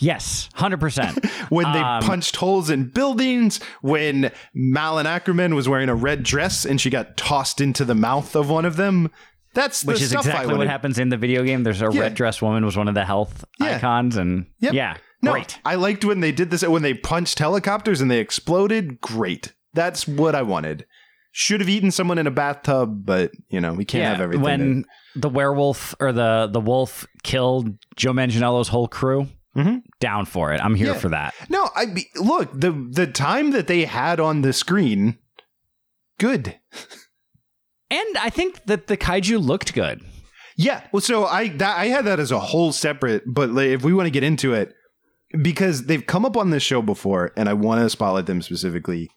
[0.00, 1.24] Yes, hundred percent.
[1.50, 6.64] when they Um, punched holes in buildings, when Malin Akerman was wearing a red dress
[6.64, 9.10] and she got tossed into the mouth of one of them.
[9.54, 11.64] That's the Which is exactly what happens in the video game.
[11.64, 12.02] There's a Yeah.
[12.02, 13.76] red dress woman was one of the health Yeah.
[13.76, 14.72] icons, and Yep.
[14.74, 15.58] yeah, No, great.
[15.64, 19.00] I liked when they did this when they punched helicopters and they exploded.
[19.00, 19.52] Great.
[19.74, 20.86] That's what I wanted.
[21.32, 24.42] Should have eaten someone in a bathtub, but you know we can't yeah, have everything.
[24.42, 24.84] when
[25.14, 29.82] the werewolf or the the wolf killed Joe Manganiello's whole crew, Mhm.
[29.98, 30.60] down for it.
[30.60, 30.98] I'm here Yeah.
[30.98, 31.34] for that.
[31.48, 35.18] no, I be, look the the time that they had on the screen.
[36.18, 36.56] Good.
[37.90, 40.02] And I think that the kaiju looked good.
[40.56, 40.82] Yeah.
[40.92, 43.92] Well, so I that, I had that as a whole separate, but like, if we
[43.92, 44.72] want to get into it,
[45.42, 49.08] because they've come up on this show before, and I want to spotlight them specifically.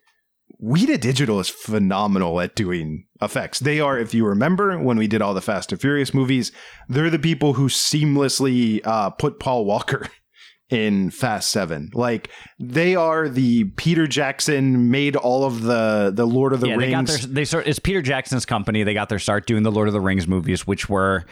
[0.64, 3.60] Weta Digital is phenomenal at doing effects.
[3.60, 6.52] They are, if you remember, when we did all the Fast and Furious movies,
[6.88, 10.08] they're the people who seamlessly uh, put Paul Walker
[10.70, 11.90] in Fast Seven.
[11.94, 16.78] Like they are the Peter Jackson made all of the the Lord of the yeah,
[16.78, 17.28] they got Rings.
[17.28, 18.84] their they sort it's Peter Jackson's company.
[18.84, 21.26] They got their start doing the Lord of the Rings movies, which were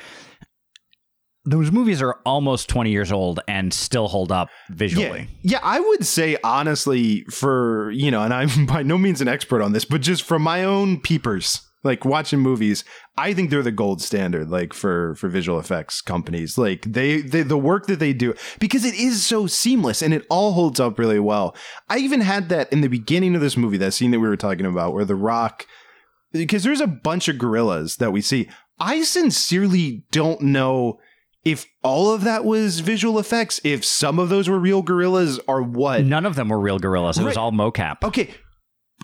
[1.43, 5.27] those movies are almost 20 years old and still hold up visually.
[5.41, 9.27] Yeah, yeah, I would say honestly, for you know, and I'm by no means an
[9.27, 12.83] expert on this, but just from my own peepers, like watching movies,
[13.17, 16.57] I think they're the gold standard, like for for visual effects companies.
[16.57, 20.25] Like they, they the work that they do because it is so seamless and it
[20.29, 21.55] all holds up really well.
[21.89, 24.37] I even had that in the beginning of this movie, that scene that we were
[24.37, 25.65] talking about, where The Rock,
[26.31, 28.49] because there's a bunch of gorillas that we see.
[28.79, 30.99] I sincerely don't know
[31.43, 35.61] if all of that was visual effects, if some of those were real gorillas or
[35.61, 36.03] what.
[36.03, 37.17] None of them were real gorillas.
[37.17, 38.03] It was all mocap.
[38.03, 38.29] Okay,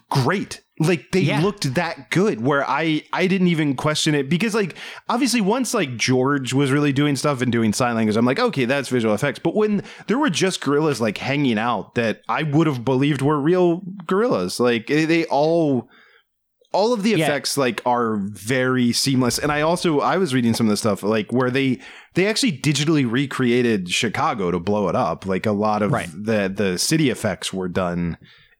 [0.10, 0.62] great.
[0.80, 1.42] Like they Yeah.
[1.42, 4.76] looked that good where I I didn't even question it because like
[5.10, 8.66] obviously once like George was really doing stuff and doing sign language I'm like okay
[8.66, 12.68] that's visual effects but when there were just gorillas like hanging out that I would
[12.68, 15.90] have believed were real gorillas like they all
[16.74, 17.26] all of the Yeah.
[17.26, 21.02] effects like are very seamless and i also i was reading some of the stuff
[21.02, 21.80] like where they
[22.14, 26.10] they actually digitally recreated chicago to blow it up like a lot of Right.
[26.14, 28.18] the the city effects were done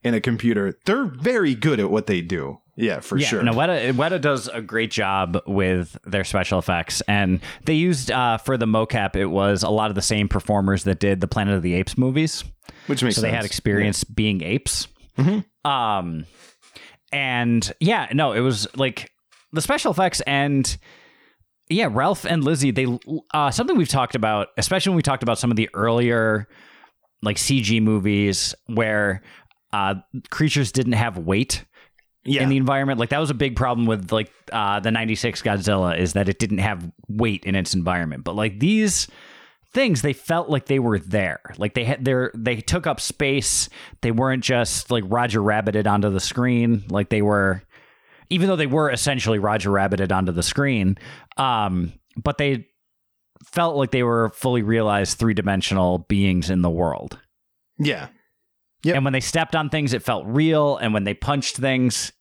[0.08, 3.52] in a computer they're very good at what they do yeah for yeah, sure no,
[3.52, 8.56] Weta, Weta does a great job with their special effects, and they used uh, for
[8.56, 9.16] the mocap.
[9.16, 11.98] It was a lot of the same performers that did the Planet of the Apes
[11.98, 12.44] movies,
[12.86, 14.86] which makes so sense they had experience being apes.
[15.18, 15.44] Mhm.
[15.64, 16.24] Um,
[17.10, 19.10] and yeah, no, it was like
[19.52, 20.78] the special effects and
[21.68, 22.70] yeah, Ralph and Lizzie.
[22.70, 22.86] They
[23.34, 26.48] uh, something we've talked about, especially when we talked about some of the earlier
[27.22, 29.22] like CG movies where
[29.72, 29.96] uh,
[30.30, 31.64] creatures didn't have weight
[32.24, 33.00] yeah in the environment.
[33.00, 36.38] Like that was a big problem with like uh, the '96 Godzilla is that it
[36.38, 38.24] didn't have weight in its environment.
[38.24, 39.08] But like these
[39.72, 41.40] things, they felt like they were there.
[41.58, 43.68] Like they had their they took up space.
[44.02, 46.84] They weren't just like Roger Rabbited onto the screen.
[46.88, 47.62] Like they were,
[48.30, 50.98] even though they were essentially Roger Rabbited onto the screen.
[51.36, 52.66] Um, but they
[53.44, 57.18] felt like they were fully realized three dimensional beings in the world.
[57.78, 58.08] yeah
[58.84, 58.96] Yep.
[58.96, 60.76] And when they stepped on things, it felt real.
[60.76, 62.12] And when they punched things,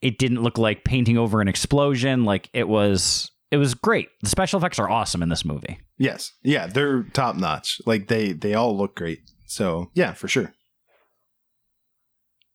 [0.00, 2.24] it didn't look like painting over an explosion.
[2.24, 4.08] Like it was, it was great.
[4.22, 5.78] The special effects are awesome in this movie.
[5.98, 10.52] yes yeah they're top notch like they they all look great so yeah for sure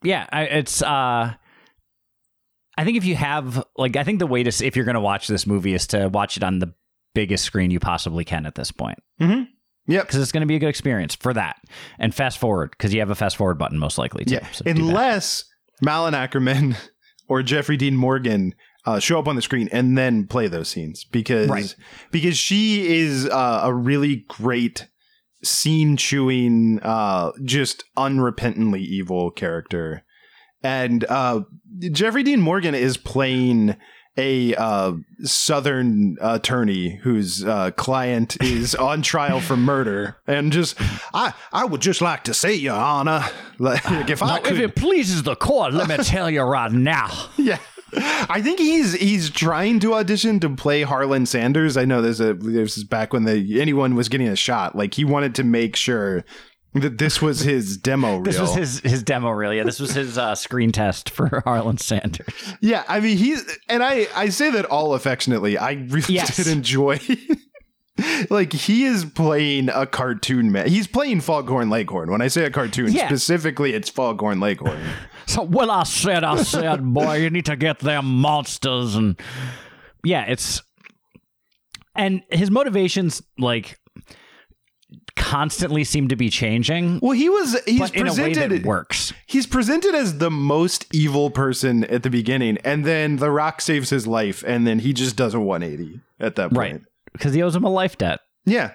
[0.04, 0.82] Yeah, I, it's.
[0.82, 1.34] uh
[2.80, 5.00] I think if you have like, I think the way to if you're going to
[5.02, 6.73] watch this movie is to watch it on the
[7.15, 9.43] biggest screen you possibly can at this point mm-hmm
[9.88, 11.58] yep because it's going to be a good experience for that.
[12.00, 14.26] And fast forward because you have a fast forward button most likely.
[14.26, 15.45] Too, Yeah, so unless
[15.82, 16.76] Malin Akerman
[17.28, 18.54] or Jeffrey Dean Morgan
[18.86, 21.76] uh, show up on the screen and then play those scenes because Right.
[22.12, 24.88] because she is uh, a really great
[25.43, 30.04] scene chewing, uh, just unrepentantly evil character,
[30.63, 31.41] and uh,
[31.91, 33.76] Jeffrey Dean Morgan is playing.
[34.18, 40.76] A uh, southern attorney whose uh, client is on trial for murder, and just
[41.14, 43.24] I I would just like to say, Your Honor,
[43.60, 46.72] like if I Now, could, if it pleases the court, let me tell you right
[46.72, 47.30] now.
[47.38, 47.60] yeah.
[47.94, 51.78] I think he's he's trying to audition to play Harlan Sanders.
[51.78, 54.76] I know there's a this is back when the anyone was getting a shot.
[54.76, 56.26] Like he wanted to make sure
[56.82, 58.24] this was his demo reel.
[58.24, 59.54] This was his his demo reel.
[59.54, 62.28] Yeah, this was his uh, screen test for Harlan Sanders.
[62.62, 65.58] yeah, I mean he's and I I say that all affectionately.
[65.58, 66.36] I really Yes.
[66.38, 67.00] did enjoy.
[68.30, 70.68] like he is playing a cartoon man.
[70.68, 72.12] He's playing Foghorn Leghorn.
[72.12, 73.08] When I say a cartoon, Yeah.
[73.08, 74.80] specifically, it's Foghorn Leghorn.
[75.26, 79.20] So when I said, I said, boy, you need to get them monsters, and
[80.04, 80.62] yeah, it's
[81.96, 83.80] and his motivations like
[85.28, 89.13] constantly seem to be changing, Well, he was he's but in a way presented works.
[89.26, 93.90] He's presented as the most evil person at the beginning, and then The Rock saves
[93.90, 96.74] his life, and then he just does a 180 at that point.
[96.74, 96.82] Right.
[97.12, 98.22] Because he owes him a life debt.
[98.46, 98.72] Yeah.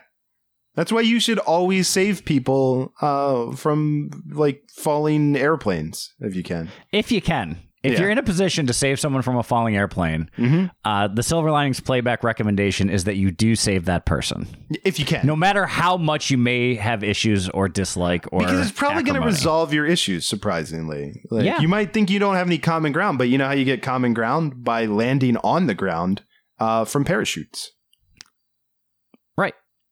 [0.74, 6.70] That's why you should always save people uh, from like falling airplanes if you can.
[6.92, 7.58] If you can.
[7.82, 8.00] If Yeah.
[8.00, 10.66] you're in a position to save someone from a falling airplane, Mm-hmm.
[10.84, 14.46] uh, the Silver Linings playback recommendation is that you do save that person.
[14.84, 15.26] If you can.
[15.26, 19.20] No matter how much you may have issues or dislike or because it's probably going
[19.20, 21.20] to resolve your issues, surprisingly.
[21.30, 21.60] Like, Yeah.
[21.60, 23.82] You might think you don't have any common ground, but you know how you get
[23.82, 24.62] common ground?
[24.64, 26.22] By landing on the ground
[26.60, 27.72] uh, from parachutes.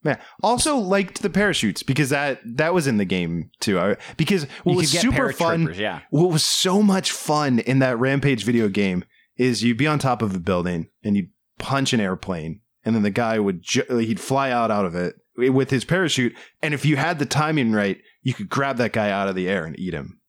[0.03, 3.79] Man, also liked the parachutes because that that was in the game too.
[3.79, 5.99] I, because what was super fun, yeah.
[6.09, 9.03] what was so much fun in that Rampage video game
[9.37, 11.29] is you'd be on top of a building and you'd
[11.59, 15.15] punch an airplane, and then the guy would ju- he'd fly out out of it
[15.37, 16.33] with his parachute,
[16.63, 19.47] and if you had the timing right, you could grab that guy out of the
[19.47, 20.19] air and eat him.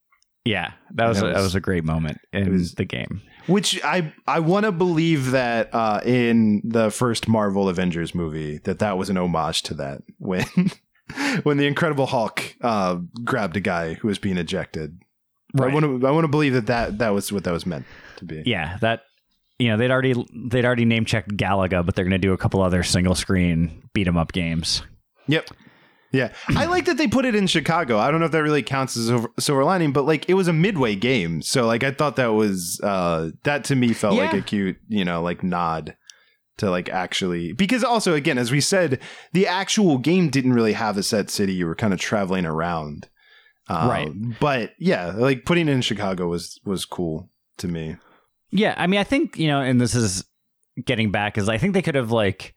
[0.45, 3.23] Yeah, that was, That a, that was- was a great moment in was- the game.
[3.47, 8.78] Which I I want to believe that uh, in the first Marvel Avengers movie that
[8.80, 10.45] that was an homage to that when
[11.43, 14.99] when the Incredible Hulk uh, grabbed a guy who was being ejected.
[15.59, 15.72] I Right.
[15.74, 17.84] want to I want to believe that, that that was what that was meant
[18.16, 18.43] to be.
[18.47, 19.03] Yeah, that
[19.59, 20.14] you know they'd already
[20.49, 23.82] they'd already name checked Galaga, but they're going to do a couple other single screen
[23.93, 24.82] beat 'em up games.
[25.26, 25.49] Yep.
[26.13, 27.99] Yeah, I like that they put it in Chicago.
[27.99, 30.47] I don't know if that really counts as a silver lining, but like it was
[30.47, 34.35] a midway game, so like I thought that was uh that to me felt like
[34.35, 35.97] a cute, you know, like nod
[36.59, 39.01] to like actually because also again as we said,
[39.33, 41.55] the actual game didn't really have a set city.
[41.55, 43.09] You were kind of traveling around,
[43.69, 44.13] Um, Right.
[44.39, 47.97] But yeah, like putting it in Chicago was was cool to me.
[48.51, 50.25] Yeah, I mean, I think you know, and this is
[50.85, 52.55] getting back is I think they could have like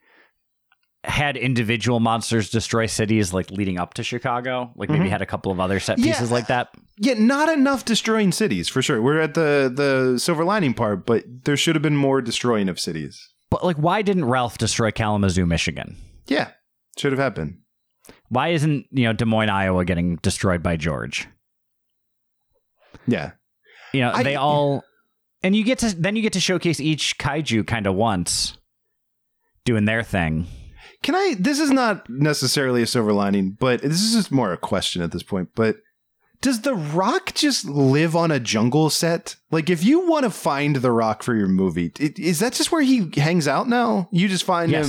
[1.07, 5.09] had individual monsters destroy cities like leading up to Chicago, like maybe Mhm.
[5.09, 6.05] had a couple of other set Yeah.
[6.13, 6.69] pieces like that.
[6.97, 9.01] Yeah, not enough destroying cities for sure.
[9.01, 12.79] We're at the the silver lining part, but there should have been more destroying of
[12.79, 13.29] cities.
[13.49, 15.97] But like, why didn't Ralph destroy Kalamazoo, Michigan?
[16.27, 16.51] Yeah,
[16.97, 17.59] should have happened.
[18.29, 21.27] Why isn't you know Des Moines, Iowa, getting destroyed by George?
[23.07, 23.31] Yeah,
[23.93, 24.83] You know, I- they all,
[25.43, 28.57] and you get to then you get to showcase each kaiju kind of once,
[29.63, 30.47] doing their thing.
[31.05, 31.35] Can I?
[31.37, 35.11] This is not necessarily a silver lining, but this is just more a question at
[35.11, 35.49] this point.
[35.53, 35.77] But
[36.41, 39.35] does The Rock just live on a jungle set?
[39.51, 42.81] Like, if you want to find The Rock for your movie, is that just where
[42.81, 44.09] he hangs out now?
[44.11, 44.87] You just find him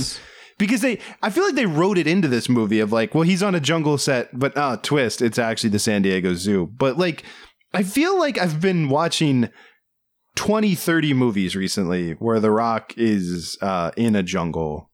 [0.57, 0.97] because they.
[1.21, 3.59] I feel like they wrote it into this movie of like, well, he's on a
[3.59, 6.65] jungle set, but ah, twist, it's actually the San Diego Zoo.
[6.65, 7.25] But like,
[7.75, 9.51] I feel like I've been watching
[10.33, 14.89] 20, 30 movies recently where The Rock is uh, in a jungle.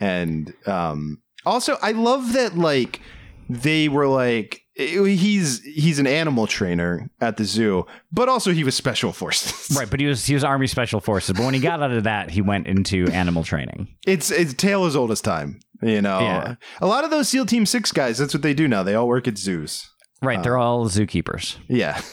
[0.00, 3.00] And um, also, I love that like
[3.48, 8.74] they were like he's he's an animal trainer at the zoo, but also he was
[8.76, 9.56] special forces.
[9.76, 11.36] Right, but he was he was Army Special Forces.
[11.36, 13.88] But when he got out of that, he went into animal training.
[14.06, 15.60] It's it's tale as old as time.
[15.82, 16.54] You know, Yeah.
[16.80, 18.18] a lot of those SEAL Team Six guys.
[18.18, 18.82] That's what they do now.
[18.82, 19.88] They all work at zoos.
[20.22, 21.56] Right, they're all zookeepers.
[21.68, 22.00] Yeah.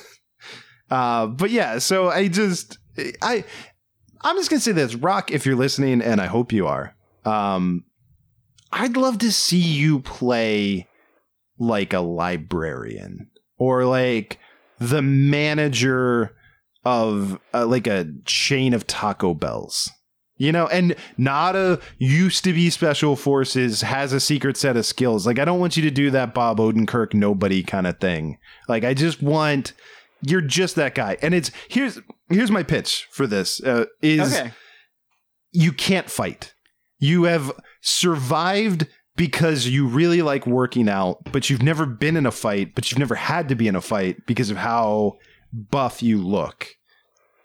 [0.87, 2.77] Uh, but yeah, so I just
[3.21, 3.43] I
[4.21, 6.95] I'm just gonna say this, Rock, if you're listening, and I hope you are.
[7.25, 7.85] Um,
[8.71, 10.87] I'd love to see you play
[11.57, 14.39] like a librarian or like
[14.79, 16.35] the manager
[16.83, 19.89] of uh, like a chain of Taco Bells.
[20.37, 24.85] You know, and not a used to be special forces has a secret set of
[24.85, 25.25] skills.
[25.25, 28.37] Like I don't want you to do that Bob Odenkirk nobody kind of thing.
[28.67, 29.71] Like I just want
[30.21, 31.17] you're just that guy.
[31.21, 34.41] And it's here's here's my pitch for this uh, is
[35.53, 36.53] you can't fight.
[36.99, 42.31] You have survived because you really like working out, but you've never been in a
[42.31, 45.17] fight, but you've never had to be in a fight because of how
[45.53, 46.67] buff you look.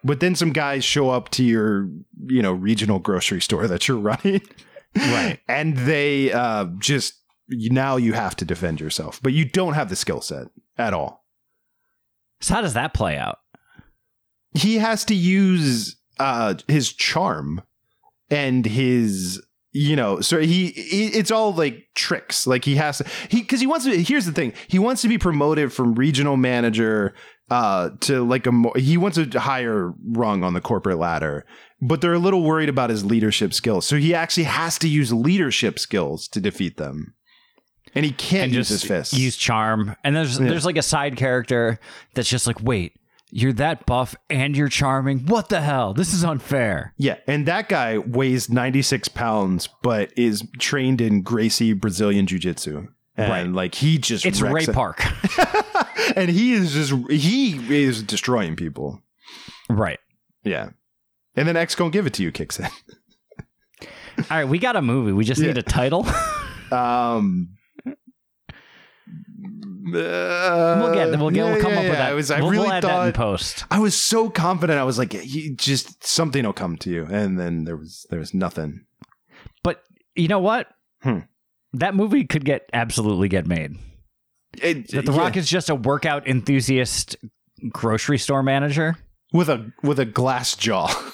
[0.03, 1.87] But then some guys show up to your,
[2.25, 4.41] you know, regional grocery store that you're running.
[4.95, 5.39] Right.
[5.47, 7.13] And they uh, just
[7.47, 10.47] now you have to defend yourself, but you don't have the skill set
[10.77, 11.25] at all.
[12.41, 13.37] So how does that play out?
[14.53, 17.61] he has to use uh his charm
[18.31, 19.39] and his
[19.73, 22.47] you know so he, he it's all like tricks.
[22.47, 24.53] Like he has to he because he wants to here's the thing.
[24.67, 27.13] He wants to be promoted from regional manager
[27.51, 31.45] uh to like a more he wants a higher rung on the corporate ladder
[31.81, 33.87] but they're a little worried about his leadership skills.
[33.87, 37.15] So he actually has to use leadership skills to defeat them.
[37.95, 39.13] And he can't and use just his fists.
[39.15, 39.95] use charm.
[40.03, 40.47] And there's Yeah.
[40.47, 41.79] there's like a side character
[42.13, 42.93] that's just like, wait,
[43.31, 45.25] you're that buff and you're charming.
[45.25, 45.93] What the hell?
[45.93, 46.93] This is unfair.
[46.97, 52.87] Yeah, and that guy weighs 96 pounds, but is trained in Gracie Brazilian Jiu Jitsu.
[53.17, 53.47] And Right.
[53.47, 54.73] like he just It's Ray it.
[54.73, 55.03] Park.
[56.15, 59.01] and he is just he is destroying people.
[59.69, 59.99] right.
[60.43, 60.69] Yeah.
[61.35, 62.65] And then X gonna give it to you kicks in.
[64.29, 65.11] All right, we got a movie.
[65.11, 65.47] We just Yeah.
[65.47, 66.05] need a title.
[66.71, 67.49] Um
[69.83, 72.11] we'll get we'll get yeah, we'll come yeah, up with that.
[72.11, 73.65] I was I we'll, really we'll add that in thought post.
[73.71, 74.79] I was so confident.
[74.79, 75.11] I was like,
[75.55, 78.85] just something will come to you, and then there was there was nothing.
[79.63, 79.83] But
[80.15, 80.67] you know what?
[81.01, 81.19] Hmm.
[81.73, 83.75] That movie could get absolutely get made.
[84.61, 85.17] It, That The yeah.
[85.17, 87.15] Rock is just a workout enthusiast
[87.69, 88.97] grocery store manager.
[89.33, 90.87] with a with a glass jaw.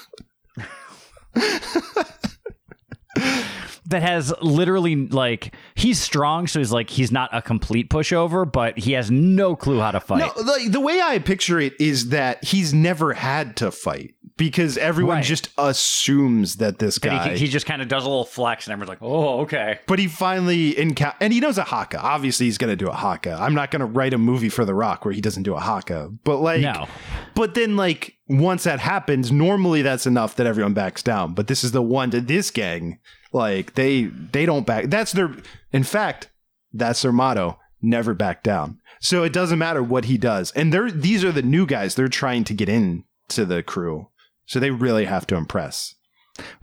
[3.88, 8.78] that has literally like he's strong, so he's like he's not a complete pushover, but
[8.78, 10.18] he has no clue how to fight.
[10.20, 14.78] No, like the way I picture it is that he's never had to fight because
[14.78, 15.24] everyone Right.
[15.24, 17.30] just assumes that this guy.
[17.30, 19.98] he, he just kind of does a little flex, and everyone's like, "Oh, okay." but
[19.98, 21.98] he finally encounter, and he knows a haka.
[22.00, 23.36] Obviously, he's going to do a haka.
[23.40, 25.60] I'm not going to write a movie for The Rock where he doesn't do a
[25.60, 26.10] haka.
[26.24, 26.86] But like, No.
[27.34, 31.34] But then, like, once that happens, normally that's enough that everyone backs down.
[31.34, 32.98] But this is the one to this gang.
[33.38, 34.86] Like they they don't back.
[34.86, 35.32] That's their.
[35.72, 36.30] In fact,
[36.72, 38.80] that's their motto: never back down.
[39.00, 40.50] So it doesn't matter what he does.
[40.52, 41.94] And they're these are the new guys.
[41.94, 44.08] They're trying to get in to the crew.
[44.46, 45.94] So they really have to impress.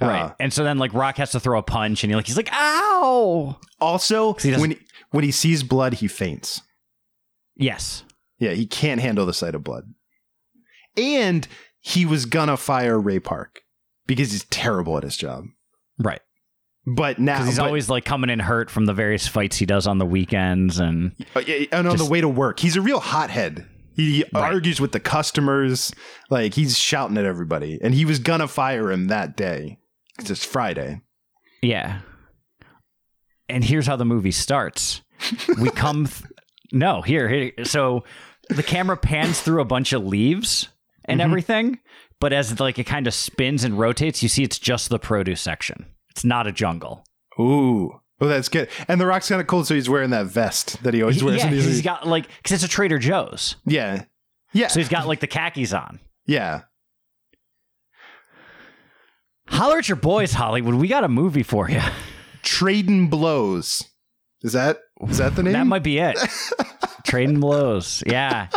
[0.02, 0.24] Right.
[0.24, 2.38] Uh, and so then like Rock has to throw a punch, and he like he's
[2.38, 4.78] like, "Ow!" also, he when
[5.12, 6.62] when he sees blood, he faints.
[7.56, 8.04] Yes.
[8.38, 9.94] Yeah, he can't handle the sight of blood.
[10.98, 11.48] And
[11.80, 13.62] he was gonna fire Ray Park
[14.08, 15.46] because he's terrible at his job.
[15.98, 16.22] Right.
[16.88, 19.88] But now he's but- always like coming in hurt from the various fights he does
[19.88, 21.40] on the weekends, and uh,
[21.72, 23.66] and on just- the way to work, he's a real hothead.
[23.96, 24.54] He Right.
[24.54, 25.94] argues with the customers,
[26.30, 29.80] like he's shouting at everybody, and he was gonna fire him that day
[30.16, 31.02] because it's Friday.
[31.62, 32.02] yeah.
[33.48, 35.02] And here's how the movie starts.
[35.62, 36.08] We come.
[36.08, 36.24] Th-
[36.72, 37.52] no, here, here.
[37.64, 38.04] So
[38.50, 40.70] the camera pans through a bunch of leaves
[41.06, 41.80] and everything,
[42.20, 45.42] but as like it kind of spins and rotates, you see it's just the produce
[45.42, 45.86] section.
[46.16, 47.04] It's not a jungle.
[47.40, 47.92] Ooh,
[48.22, 48.70] oh, that's good.
[48.88, 51.44] And the Rock's kind of cold, so he's wearing that vest that he always wears.
[51.44, 54.06] yeah, he's got like because it's a Trader Joe's, yeah,
[54.54, 56.00] yeah, so he's got like the khakis on.
[56.26, 56.62] yeah.
[59.48, 60.74] Holler at your boys, Hollywood.
[60.76, 61.82] We got a movie for you.
[62.42, 63.84] Trading blows.
[64.42, 65.54] Is that is that the name?
[65.54, 66.18] That might be it.
[67.06, 68.04] Trading blows.
[68.08, 68.48] Yeah.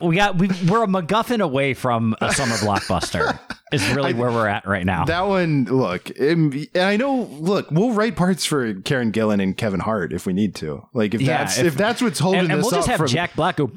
[0.00, 3.38] We got we we're a MacGuffin away from a summer blockbuster.
[3.72, 5.06] Is really where we're at right now.
[5.06, 7.22] That one, look, and I know.
[7.40, 10.86] Look, we'll write parts for Karen Gillan and Kevin Hart if we need to.
[10.92, 13.06] Like if Yeah, that's if- if, that's what's holding and, and we'll just have from
[13.06, 13.70] Jack Black go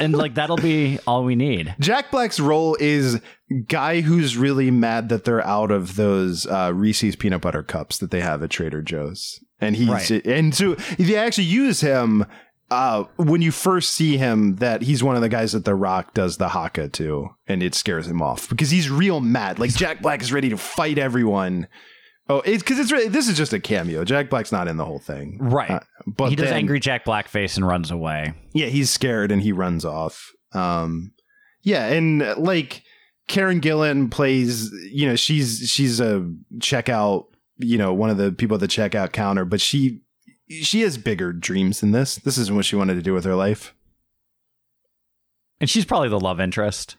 [0.00, 1.74] and like that'll be all we need.
[1.80, 3.20] Jack Black's role is
[3.68, 8.10] guy who's really mad that they're out of those uh, Reese's peanut butter cups that
[8.10, 10.26] they have at Trader Joe's, and he's Right.
[10.26, 12.26] and so they actually use him.
[12.70, 16.12] Uh, when you first see him, that he's one of the guys that The Rock
[16.12, 19.58] does the haka to, and it scares him off because he's real mad.
[19.58, 21.66] Like Jack Black is ready to fight everyone.
[22.28, 24.04] Oh, it's because it's really, this is just a cameo.
[24.04, 25.70] Jack Black's not in the whole thing, Right.
[25.70, 28.34] Uh, but he does then- angry Jack Blackface and runs away.
[28.52, 30.30] yeah, he's scared and he runs off.
[30.52, 31.12] Um,
[31.62, 32.82] yeah, and like
[33.28, 37.24] Karen Gillan plays, you know, she's she's a checkout,
[37.56, 40.00] you know, one of the people at the checkout counter, but she
[40.48, 42.16] she has bigger dreams than this.
[42.16, 43.74] This isn't what she wanted to do with her life.
[45.60, 46.96] And she's probably the love interest.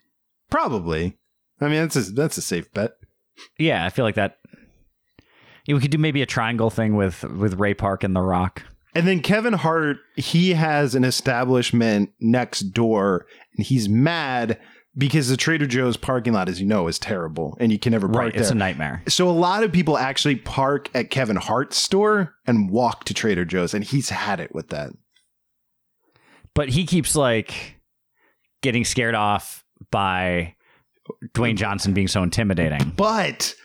[0.50, 1.18] Probably.
[1.62, 2.92] I mean, that's a, that's a safe bet.
[3.58, 4.38] Yeah, I feel like that.
[5.66, 8.64] Yeah, we could do maybe a triangle thing with with Ray Park and The Rock.
[8.96, 14.60] And then Kevin Hart, he has an establishment next door, and he's mad
[15.00, 18.08] because the Trader Joe's parking lot, as you know, is terrible, and you can never
[18.08, 18.42] park Right, there.
[18.44, 19.02] it's a nightmare.
[19.08, 23.46] So a lot of people actually park at Kevin Hart's store and walk to Trader
[23.46, 24.92] Joe's, and he's had it with that.
[26.54, 27.78] But he keeps like
[28.62, 30.56] getting scared off by
[31.34, 32.94] Dwayne Johnson being so intimidating.
[32.96, 33.56] But,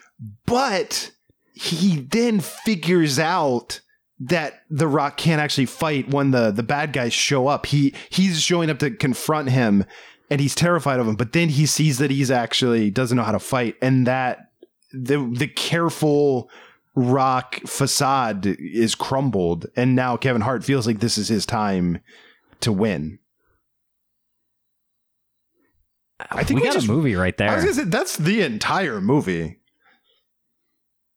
[0.47, 1.11] but
[1.53, 3.80] he then figures out
[4.20, 7.66] that The Rock can't actually fight when the the bad guys show up.
[7.66, 9.85] He he's showing up to confront him,
[10.31, 11.16] and he's terrified of him.
[11.16, 14.51] But then he sees that he's actually doesn't know how to fight, and that
[14.93, 16.51] the the careful
[16.97, 22.01] Rock facade is crumbled, and now Kevin Hart feels like this is his time
[22.61, 23.18] to win.
[26.31, 27.72] I think we, we got just- a movie right I was there.
[27.72, 29.61] gonna say that's the entire movie.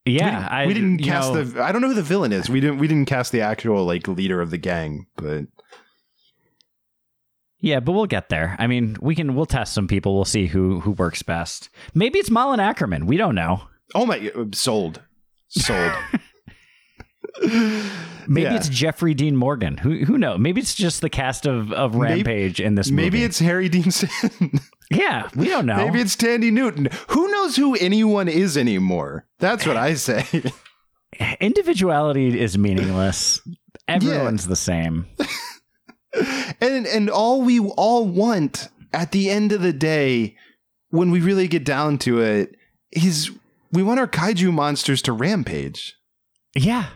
[0.05, 1.61] Yeah, we, I, we didn't cast know, the.
[1.61, 2.49] I don't know who the villain is.
[2.49, 2.77] We didn't.
[2.79, 5.05] We didn't cast the actual like leader of the gang.
[5.17, 5.47] But
[7.59, 8.55] Yeah, but we'll get there.
[8.59, 9.33] I mean, we can.
[9.35, 10.13] We'll test some people.
[10.15, 11.69] We'll see who who works best.
[11.93, 13.05] Maybe it's Malin Akerman.
[13.05, 13.61] We don't know.
[13.95, 15.01] oh my, uh, sold,
[15.49, 15.91] sold.
[18.29, 18.55] Maybe Yeah.
[18.55, 19.77] it's Jeffrey Dean Morgan.
[19.77, 20.39] Who who knows?
[20.39, 23.03] Maybe it's just the cast of of Maybe- Rampage in this movie.
[23.03, 24.59] Maybe it's Harry Dean Stanton.
[24.91, 25.29] yeah.
[25.35, 25.77] We don't know.
[25.77, 26.89] Maybe it's Thandie Newton.
[27.09, 29.25] Who knows who anyone is anymore?
[29.39, 30.25] That's what I say.
[31.39, 33.41] individuality is meaningless.
[33.87, 35.05] Everyone's the same.
[36.61, 40.35] And and all we all want at the end of the day,
[40.89, 42.55] when we really get down to it,
[42.91, 43.31] is
[43.71, 45.95] we want our kaiju monsters to rampage.
[46.55, 46.87] Yeah.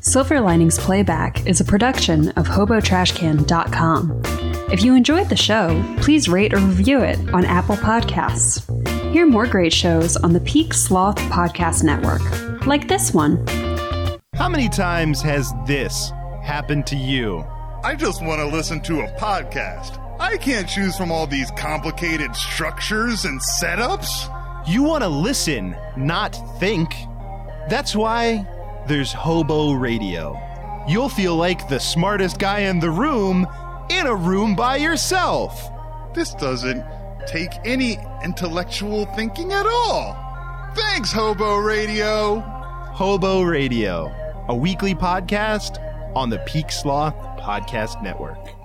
[0.00, 4.22] Silver Linings Playback is a production of HoboTrashCan.com.
[4.72, 8.62] If you enjoyed the show, please rate or review it on Apple Podcasts.
[9.12, 13.44] Hear more great shows on the Peak Sloth Podcast Network, like this one.
[14.34, 16.10] How many times has this
[16.42, 17.44] happened to you?
[17.84, 20.00] I just want to listen to a podcast.
[20.18, 24.30] I can't choose from all these complicated structures and setups.
[24.66, 26.94] You want to listen, not think.
[27.68, 28.46] That's why
[28.88, 30.34] there's Hobo Radio.
[30.88, 33.46] You'll feel like the smartest guy in the room
[33.90, 35.70] in a room by yourself.
[36.14, 36.82] This doesn't
[37.26, 40.16] take any intellectual thinking at all.
[40.74, 42.40] Thanks, Hobo Radio.
[42.94, 44.10] Hobo Radio,
[44.48, 45.76] a weekly podcast
[46.16, 48.63] on the Peak Sloth Podcast Network.